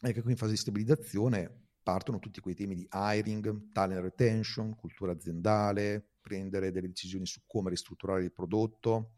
[0.00, 5.12] anche qui in fase di stabilizzazione partono tutti quei temi di hiring, talent retention, cultura
[5.12, 9.12] aziendale, prendere delle decisioni su come ristrutturare il prodotto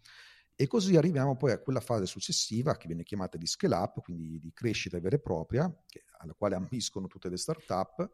[0.54, 4.38] e così arriviamo poi a quella fase successiva che viene chiamata di scale up, quindi
[4.38, 8.10] di crescita vera e propria, che, alla quale ambiscono tutte le start-up.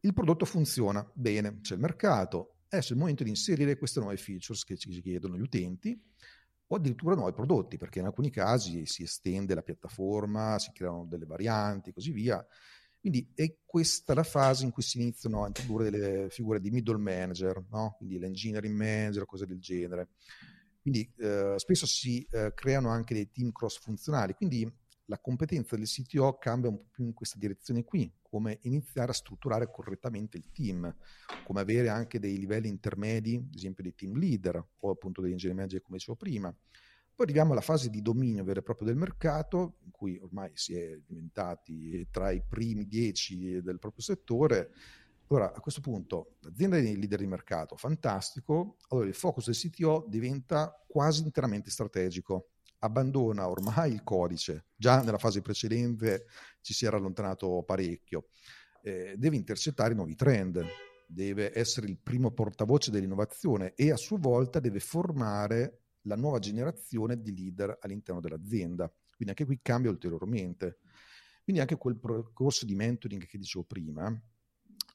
[0.00, 4.16] Il prodotto funziona bene, c'è il mercato, adesso è il momento di inserire queste nuove
[4.16, 6.00] features che ci chiedono gli utenti
[6.66, 11.24] o addirittura nuovi prodotti, perché in alcuni casi si estende la piattaforma, si creano delle
[11.24, 12.46] varianti e così via.
[13.00, 16.98] Quindi è questa la fase in cui si iniziano a introdurre delle figure di middle
[16.98, 17.94] manager, no?
[17.96, 20.10] quindi l'engineering manager, cose del genere.
[20.82, 24.70] Quindi eh, spesso si eh, creano anche dei team cross funzionali, quindi
[25.06, 29.14] la competenza del CTO cambia un po' più in questa direzione qui, come iniziare a
[29.14, 30.94] strutturare correttamente il team,
[31.44, 35.56] come avere anche dei livelli intermedi, ad esempio dei team leader o appunto degli engineer
[35.56, 36.54] manager come dicevo prima.
[37.20, 40.74] Poi arriviamo alla fase di dominio vero e proprio del mercato, in cui ormai si
[40.74, 44.70] è diventati tra i primi dieci del proprio settore.
[45.26, 50.06] Allora, a questo punto, l'azienda è leader di mercato, fantastico, allora il focus del CTO
[50.08, 56.24] diventa quasi interamente strategico, abbandona ormai il codice, già nella fase precedente
[56.62, 58.28] ci si era allontanato parecchio,
[58.80, 60.64] eh, deve intercettare i nuovi trend,
[61.06, 67.20] deve essere il primo portavoce dell'innovazione e a sua volta deve formare la nuova generazione
[67.20, 68.88] di leader all'interno dell'azienda.
[69.14, 70.78] Quindi anche qui cambia ulteriormente.
[71.42, 74.06] Quindi anche quel percorso di mentoring che dicevo prima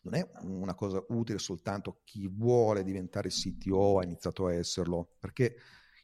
[0.06, 5.16] non è una cosa utile soltanto a chi vuole diventare CTO, ha iniziato a esserlo,
[5.20, 5.56] perché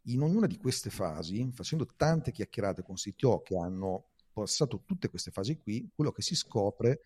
[0.06, 5.30] in ognuna di queste fasi, facendo tante chiacchierate con CTO che hanno passato tutte queste
[5.30, 7.02] fasi qui, quello che si scopre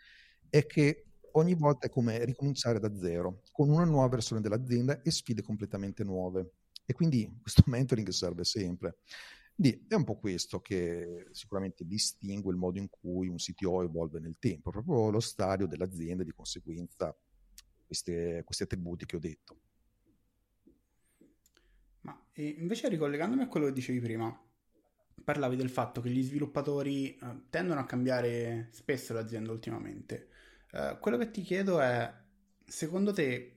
[0.49, 5.11] è che ogni volta è come ricominciare da zero, con una nuova versione dell'azienda e
[5.11, 6.53] sfide completamente nuove.
[6.85, 8.97] E quindi questo mentoring serve sempre.
[9.55, 14.19] Quindi è un po' questo che sicuramente distingue il modo in cui un CTO evolve
[14.19, 17.15] nel tempo, proprio lo stadio dell'azienda e di conseguenza
[17.85, 19.59] queste, questi attributi che ho detto.
[22.01, 24.37] Ma invece ricollegandomi a quello che dicevi prima,
[25.23, 30.27] parlavi del fatto che gli sviluppatori eh, tendono a cambiare spesso l'azienda ultimamente.
[30.71, 32.13] Eh, quello che ti chiedo è,
[32.65, 33.54] secondo te,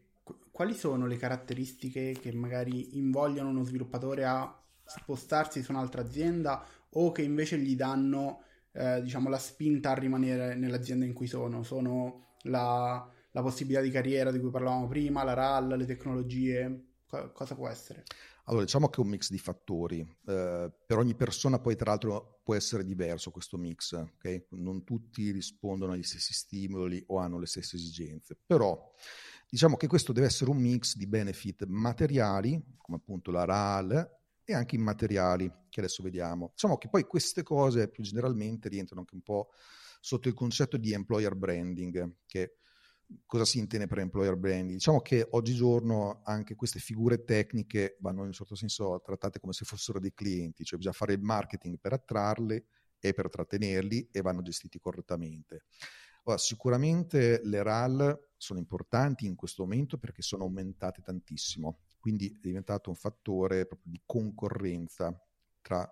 [0.51, 7.13] quali sono le caratteristiche che magari invogliano uno sviluppatore a spostarsi su un'altra azienda o
[7.13, 11.63] che invece gli danno, eh, diciamo, la spinta a rimanere nell'azienda in cui sono?
[11.63, 16.85] Sono la, la possibilità di carriera di cui parlavamo prima, la RAL, le tecnologie?
[17.07, 18.05] Co- cosa può essere?
[18.49, 20.01] Allora, diciamo che è un mix di fattori.
[20.01, 23.93] Eh, per ogni persona poi, tra l'altro, può essere diverso questo mix.
[23.93, 24.47] Okay?
[24.51, 28.39] Non tutti rispondono agli stessi stimoli o hanno le stesse esigenze.
[28.47, 28.91] Però,
[29.49, 34.55] diciamo che questo deve essere un mix di benefit materiali, come appunto la RAL, e
[34.55, 36.51] anche immateriali, che adesso vediamo.
[36.53, 39.51] Diciamo che poi queste cose più generalmente rientrano anche un po'
[40.01, 42.57] sotto il concetto di employer branding, che
[43.27, 44.75] cosa si intende per employer branding?
[44.75, 49.65] Diciamo che oggigiorno anche queste figure tecniche vanno in un certo senso trattate come se
[49.65, 52.63] fossero dei clienti, cioè bisogna fare il marketing per attrarli
[53.01, 55.65] e per trattenerli e vanno gestiti correttamente.
[56.37, 62.91] Sicuramente le RAL sono importanti in questo momento perché sono aumentate tantissimo, quindi è diventato
[62.91, 65.13] un fattore proprio di concorrenza
[65.61, 65.91] tra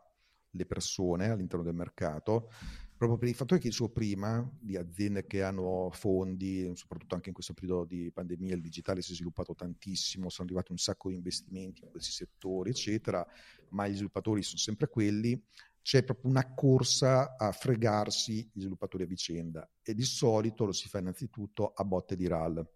[0.50, 2.48] le persone all'interno del mercato
[2.96, 7.34] proprio per i fattori che dicevo prima, di aziende che hanno fondi, soprattutto anche in
[7.34, 11.16] questo periodo di pandemia, il digitale si è sviluppato tantissimo, sono arrivati un sacco di
[11.16, 13.24] investimenti in questi settori, eccetera,
[13.70, 15.40] ma gli sviluppatori sono sempre quelli,
[15.86, 20.88] c'è proprio una corsa a fregarsi gli sviluppatori a vicenda e di solito lo si
[20.88, 22.68] fa innanzitutto a botte di RAL.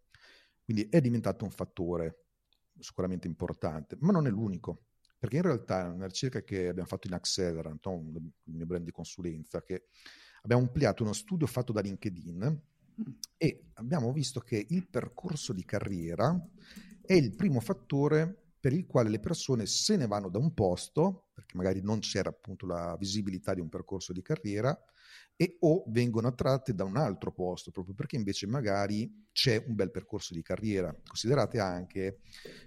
[0.62, 2.26] Quindi è diventato un fattore
[2.78, 4.84] sicuramente importante, ma non è l'unico.
[5.18, 8.92] Perché in realtà è una ricerca che abbiamo fatto in Accelerant, il mio brand di
[8.92, 9.86] consulenza, che
[10.42, 12.62] abbiamo ampliato uno studio fatto da LinkedIn
[13.36, 16.32] e abbiamo visto che il percorso di carriera
[17.04, 21.28] è il primo fattore per il quale le persone se ne vanno da un posto,
[21.32, 24.78] perché magari non c'era appunto la visibilità di un percorso di carriera,
[25.34, 29.90] e o vengono attratte da un altro posto, proprio perché invece magari c'è un bel
[29.90, 30.94] percorso di carriera.
[31.02, 32.18] Considerate anche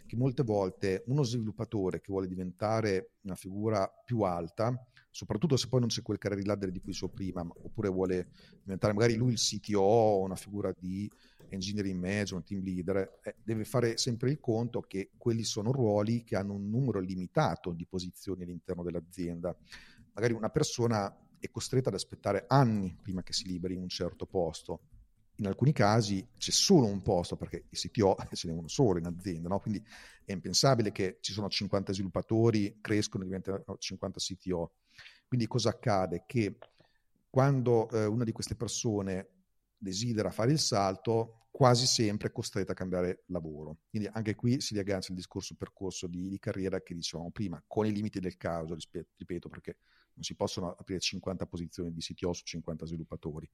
[0.08, 4.76] che molte volte uno sviluppatore che vuole diventare una figura più alta,
[5.12, 8.32] soprattutto se poi non c'è quel career ladder di cui so prima, oppure vuole
[8.64, 11.08] diventare magari lui il CTO, una figura di
[11.54, 16.24] engineering manager, un team leader, eh, deve fare sempre il conto che quelli sono ruoli
[16.24, 19.56] che hanno un numero limitato di posizioni all'interno dell'azienda.
[20.14, 24.82] Magari una persona è costretta ad aspettare anni prima che si liberi un certo posto.
[25.38, 29.06] in alcuni casi c'è solo un posto perché i CTO ce n'è uno solo in
[29.06, 29.60] azienda, no?
[29.60, 29.84] quindi
[30.26, 34.74] è impensabile che ci sono 50 sviluppatori, crescono e diventano 50 CTO.
[35.28, 36.24] Quindi cosa accade?
[36.28, 36.58] Che
[37.30, 39.28] quando eh, una di queste persone
[39.84, 43.78] desidera fare il salto, quasi sempre costretta a cambiare lavoro.
[43.88, 47.86] Quindi anche qui si riaggancia il discorso percorso di, di, carriera che dicevamo prima, con
[47.86, 48.76] i limiti del caso,
[49.18, 49.78] ripeto, perché
[50.16, 53.48] non si possono aprire 50 posizioni di CTO su 50 sviluppatori.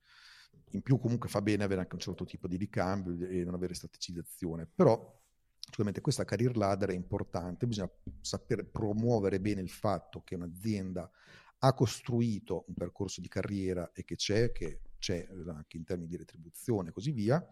[0.72, 3.74] In più comunque fa bene avere anche un certo tipo di ricambio e non avere
[3.74, 5.22] strategizzazione, però
[5.60, 7.92] sicuramente questa career ladder è importante, bisogna
[8.22, 11.12] saper promuovere bene il fatto che un'azienda
[11.60, 16.08] ha costruito un percorso di carriera e che c'è, che c'è eh, anche in termini
[16.08, 17.46] di retribuzione e così via,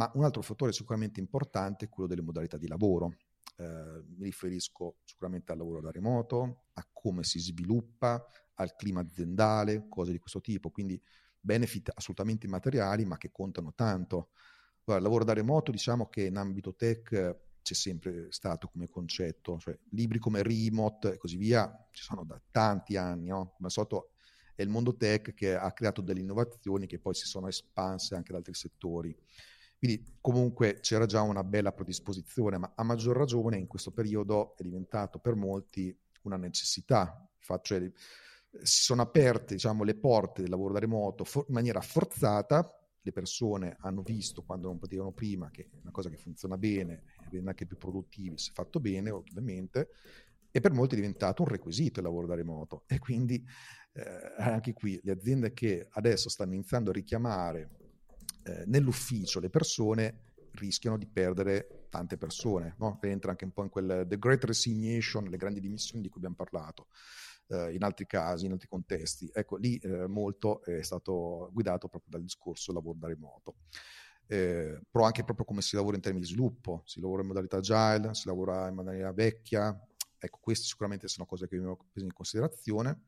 [0.00, 3.16] ma un altro fattore sicuramente importante è quello delle modalità di lavoro.
[3.56, 8.24] Eh, mi riferisco sicuramente al lavoro da remoto, a come si sviluppa,
[8.54, 10.98] al clima aziendale, cose di questo tipo, quindi
[11.38, 14.30] benefit assolutamente immateriali ma che contano tanto.
[14.84, 19.58] Allora, il lavoro da remoto diciamo che in ambito tech c'è sempre stato come concetto,
[19.58, 23.52] cioè libri come Remote e così via ci sono da tanti anni, no?
[23.54, 24.12] come sotto
[24.54, 28.32] è il mondo tech che ha creato delle innovazioni che poi si sono espanse anche
[28.32, 29.14] ad altri settori.
[29.80, 34.62] Quindi comunque c'era già una bella predisposizione, ma a maggior ragione in questo periodo è
[34.62, 37.26] diventato per molti una necessità.
[37.62, 37.90] Cioè,
[38.62, 42.78] si sono aperte diciamo, le porte del lavoro da remoto for- in maniera forzata.
[43.00, 47.04] Le persone hanno visto quando non potevano prima che è una cosa che funziona bene,
[47.30, 49.92] rende anche più produttivi se fatto bene ovviamente,
[50.50, 52.84] e per molti è diventato un requisito il lavoro da remoto.
[52.86, 53.42] E quindi
[53.92, 57.79] eh, anche qui le aziende che adesso stanno iniziando a richiamare
[58.42, 62.98] eh, nell'ufficio le persone rischiano di perdere tante persone, no?
[63.02, 66.36] entra anche un po' in quel the great resignation, le grandi dimissioni di cui abbiamo
[66.36, 66.88] parlato
[67.48, 69.30] eh, in altri casi, in altri contesti.
[69.32, 73.56] Ecco, lì eh, molto è stato guidato proprio dal discorso lavoro da remoto.
[74.26, 77.56] Eh, però anche proprio come si lavora in termini di sviluppo, si lavora in modalità
[77.56, 79.76] agile, si lavora in maniera vecchia,
[80.16, 83.06] ecco queste sicuramente sono cose che abbiamo preso in considerazione.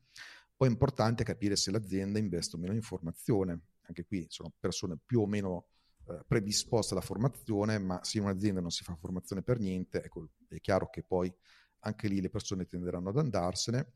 [0.55, 4.97] Poi è importante capire se l'azienda investe o meno in formazione, anche qui sono persone
[5.03, 5.67] più o meno
[6.07, 10.29] eh, predisposte alla formazione, ma se in un'azienda non si fa formazione per niente, ecco,
[10.47, 11.33] è chiaro che poi
[11.79, 13.93] anche lì le persone tenderanno ad andarsene.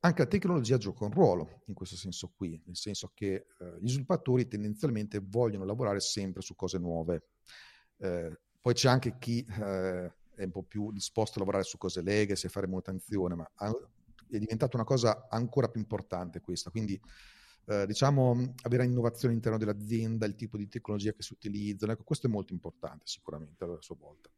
[0.00, 3.88] Anche la tecnologia gioca un ruolo in questo senso qui, nel senso che eh, gli
[3.88, 7.30] sviluppatori tendenzialmente vogliono lavorare sempre su cose nuove.
[7.98, 12.02] Eh, poi c'è anche chi eh, è un po' più disposto a lavorare su cose
[12.02, 13.50] legacy e fare manutenzione, ma
[14.28, 16.70] è diventata una cosa ancora più importante questa.
[16.70, 17.00] Quindi
[17.66, 22.26] eh, diciamo avere innovazione all'interno dell'azienda, il tipo di tecnologia che si utilizzano, ecco, questo
[22.26, 24.30] è molto importante sicuramente a sua volta.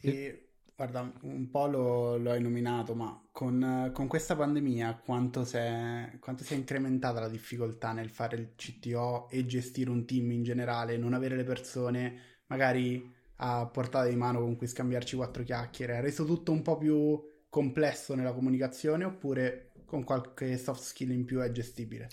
[0.00, 5.56] E Guarda, un po' lo, lo hai nominato, ma con, con questa pandemia quanto si,
[5.56, 10.30] è, quanto si è incrementata la difficoltà nel fare il CTO e gestire un team
[10.30, 15.42] in generale, non avere le persone magari a portata di mano con cui scambiarci quattro
[15.42, 15.96] chiacchiere?
[15.96, 21.24] Ha reso tutto un po' più complesso nella comunicazione oppure con qualche soft skill in
[21.24, 22.08] più è gestibile?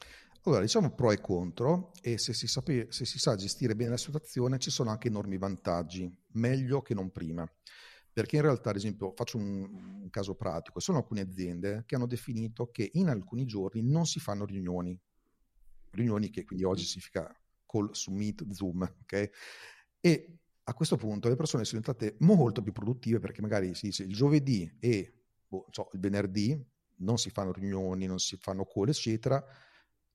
[0.48, 3.98] Allora, diciamo pro e contro e se si, sape, se si sa gestire bene la
[3.98, 7.52] situazione ci sono anche enormi vantaggi, meglio che non prima.
[8.14, 12.06] Perché in realtà, ad esempio, faccio un, un, caso pratico, sono alcune aziende che hanno
[12.06, 14.98] definito che in alcuni giorni non si fanno riunioni,
[15.90, 17.28] riunioni che quindi oggi significa
[17.66, 19.30] call su Meet, Zoom, ok?
[20.00, 24.04] E a questo punto le persone sono diventate molto più produttive perché magari si dice
[24.04, 25.12] il giovedì e
[25.48, 26.64] boh, so, il venerdì
[26.98, 29.44] non si fanno riunioni, non si fanno call, eccetera,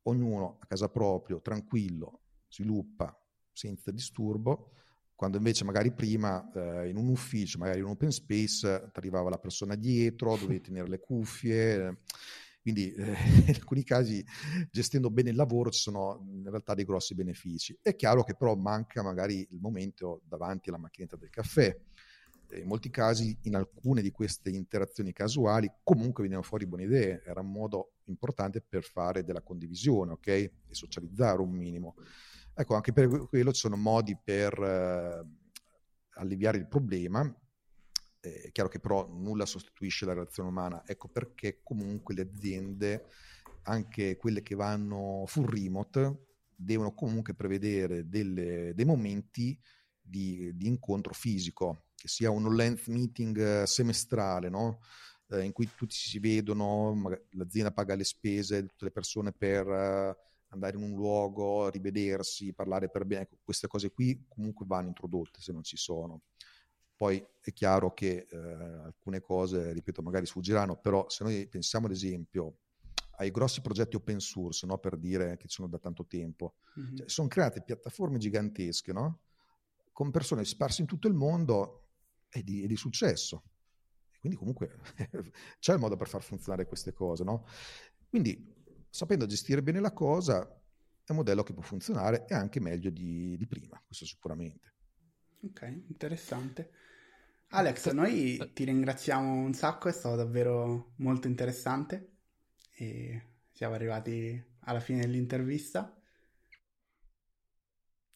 [0.05, 3.16] ognuno a casa proprio, tranquillo, sviluppa
[3.53, 4.72] senza disturbo
[5.20, 9.28] quando invece magari prima eh, in un ufficio, magari in un open space, ti arrivava
[9.28, 11.98] la persona dietro, dovevi tenere le cuffie,
[12.62, 13.03] quindi eh,
[13.46, 14.24] in alcuni casi
[14.70, 17.78] gestendo bene il lavoro ci sono in realtà dei grossi benefici.
[17.82, 21.78] È chiaro che però manca magari il momento davanti alla macchinetta del caffè.
[22.53, 27.40] In molti casi, in alcune di queste interazioni casuali, comunque venivano fuori buone idee, era
[27.40, 30.26] un modo importante per fare della condivisione, ok?
[30.26, 31.94] E socializzare un minimo.
[32.55, 35.26] Ecco, anche per quello ci sono modi per eh,
[36.14, 37.22] alleviare il problema.
[38.20, 43.07] Eh, è chiaro che però nulla sostituisce la relazione umana, ecco perché comunque le aziende,
[43.62, 49.59] anche quelle che vanno full remote, devono comunque prevedere delle, dei momenti
[49.98, 54.80] di, di, incontro fisico, che sia un length meeting semestrale, no?
[55.28, 56.98] eh, in cui tutti si vedono,
[57.32, 59.66] l'azienda paga le spese, tutte le persone per...
[59.66, 64.88] Uh, andare in un luogo, rivedersi, parlare per bene, ecco, queste cose qui comunque vanno
[64.88, 66.22] introdotte se non ci sono.
[66.96, 71.92] Poi è chiaro che eh, alcune cose, ripeto, magari sfuggiranno, però se noi pensiamo ad
[71.92, 72.59] esempio
[73.18, 74.78] ai grossi progetti open source, no?
[74.78, 76.57] per dire che ci sono da tanto tempo.
[76.74, 76.96] Mhm.
[76.96, 79.20] Cioè, sono create piattaforme gigantesche, no?
[79.92, 81.80] con persone sparse in tutto il mondo
[82.31, 83.43] e di, e di successo.
[84.18, 84.78] Quindi comunque
[85.59, 87.24] c'è il modo per far funzionare queste cose.
[87.24, 87.47] No?
[88.09, 88.55] Quindi
[88.89, 90.43] sapendo gestire bene la cosa
[91.05, 94.74] è un modello che può funzionare e anche meglio di, di prima, questo sicuramente.
[95.43, 96.70] Ok, interessante.
[97.49, 102.18] Alex, noi ti ringraziamo un sacco, è stato davvero molto interessante
[102.72, 106.01] e siamo arrivati alla fine dell'intervista.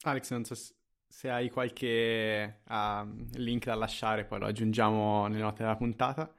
[0.03, 0.75] Alex, non so se
[1.23, 6.33] hai qualche uh, link da lasciare, poi lo aggiungiamo nelle note della puntata,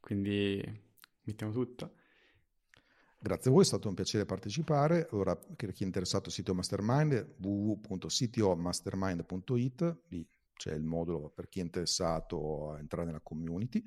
[0.00, 0.60] quindi
[1.22, 1.92] mettiamo tutto.
[3.20, 5.08] Grazie a voi, è stato un piacere partecipare.
[5.10, 11.58] Allora, per chi è interessato al sito Mastermind, www.ctomastermind.it, lì c'è il modulo per chi
[11.60, 13.82] è interessato a entrare nella community.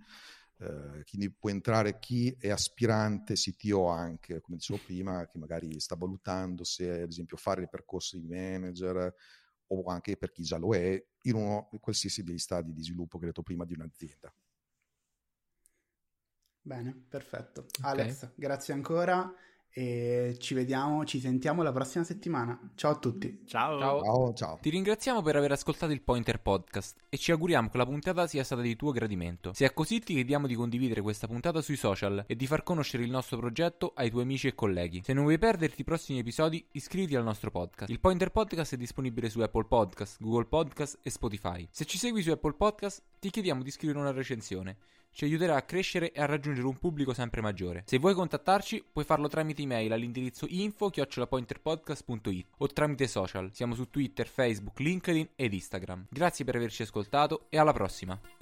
[0.57, 5.95] Eh, quindi può entrare chi è aspirante CTO anche, come dicevo prima, che magari sta
[5.95, 9.13] valutando se ad esempio fare il percorso di manager
[9.73, 13.25] o anche per chi già lo è in uno qualsiasi degli stadi di sviluppo che
[13.25, 14.33] ho detto prima di un'azienda.
[16.63, 17.61] Bene, perfetto.
[17.61, 17.91] Okay.
[17.91, 19.33] Alex, grazie ancora
[19.73, 22.59] e ci vediamo, ci sentiamo la prossima settimana.
[22.75, 23.43] Ciao a tutti.
[23.45, 23.79] Ciao.
[23.79, 24.03] Ciao.
[24.03, 24.59] Ciao, ciao.
[24.61, 28.43] Ti ringraziamo per aver ascoltato il Pointer Podcast e ci auguriamo che la puntata sia
[28.43, 29.53] stata di tuo gradimento.
[29.53, 33.03] Se è così ti chiediamo di condividere questa puntata sui social e di far conoscere
[33.03, 35.01] il nostro progetto ai tuoi amici e colleghi.
[35.03, 37.89] Se non vuoi perderti i prossimi episodi, iscriviti al nostro podcast.
[37.89, 41.67] Il Pointer Podcast è disponibile su Apple Podcast, Google Podcast e Spotify.
[41.71, 44.77] Se ci segui su Apple Podcast, ti chiediamo di scrivere una recensione
[45.11, 47.83] ci aiuterà a crescere e a raggiungere un pubblico sempre maggiore.
[47.85, 53.51] Se vuoi contattarci, puoi farlo tramite email all'indirizzo info-pointerpodcast.it o tramite social.
[53.53, 56.07] Siamo su Twitter, Facebook, LinkedIn ed Instagram.
[56.09, 58.40] Grazie per averci ascoltato e alla prossima!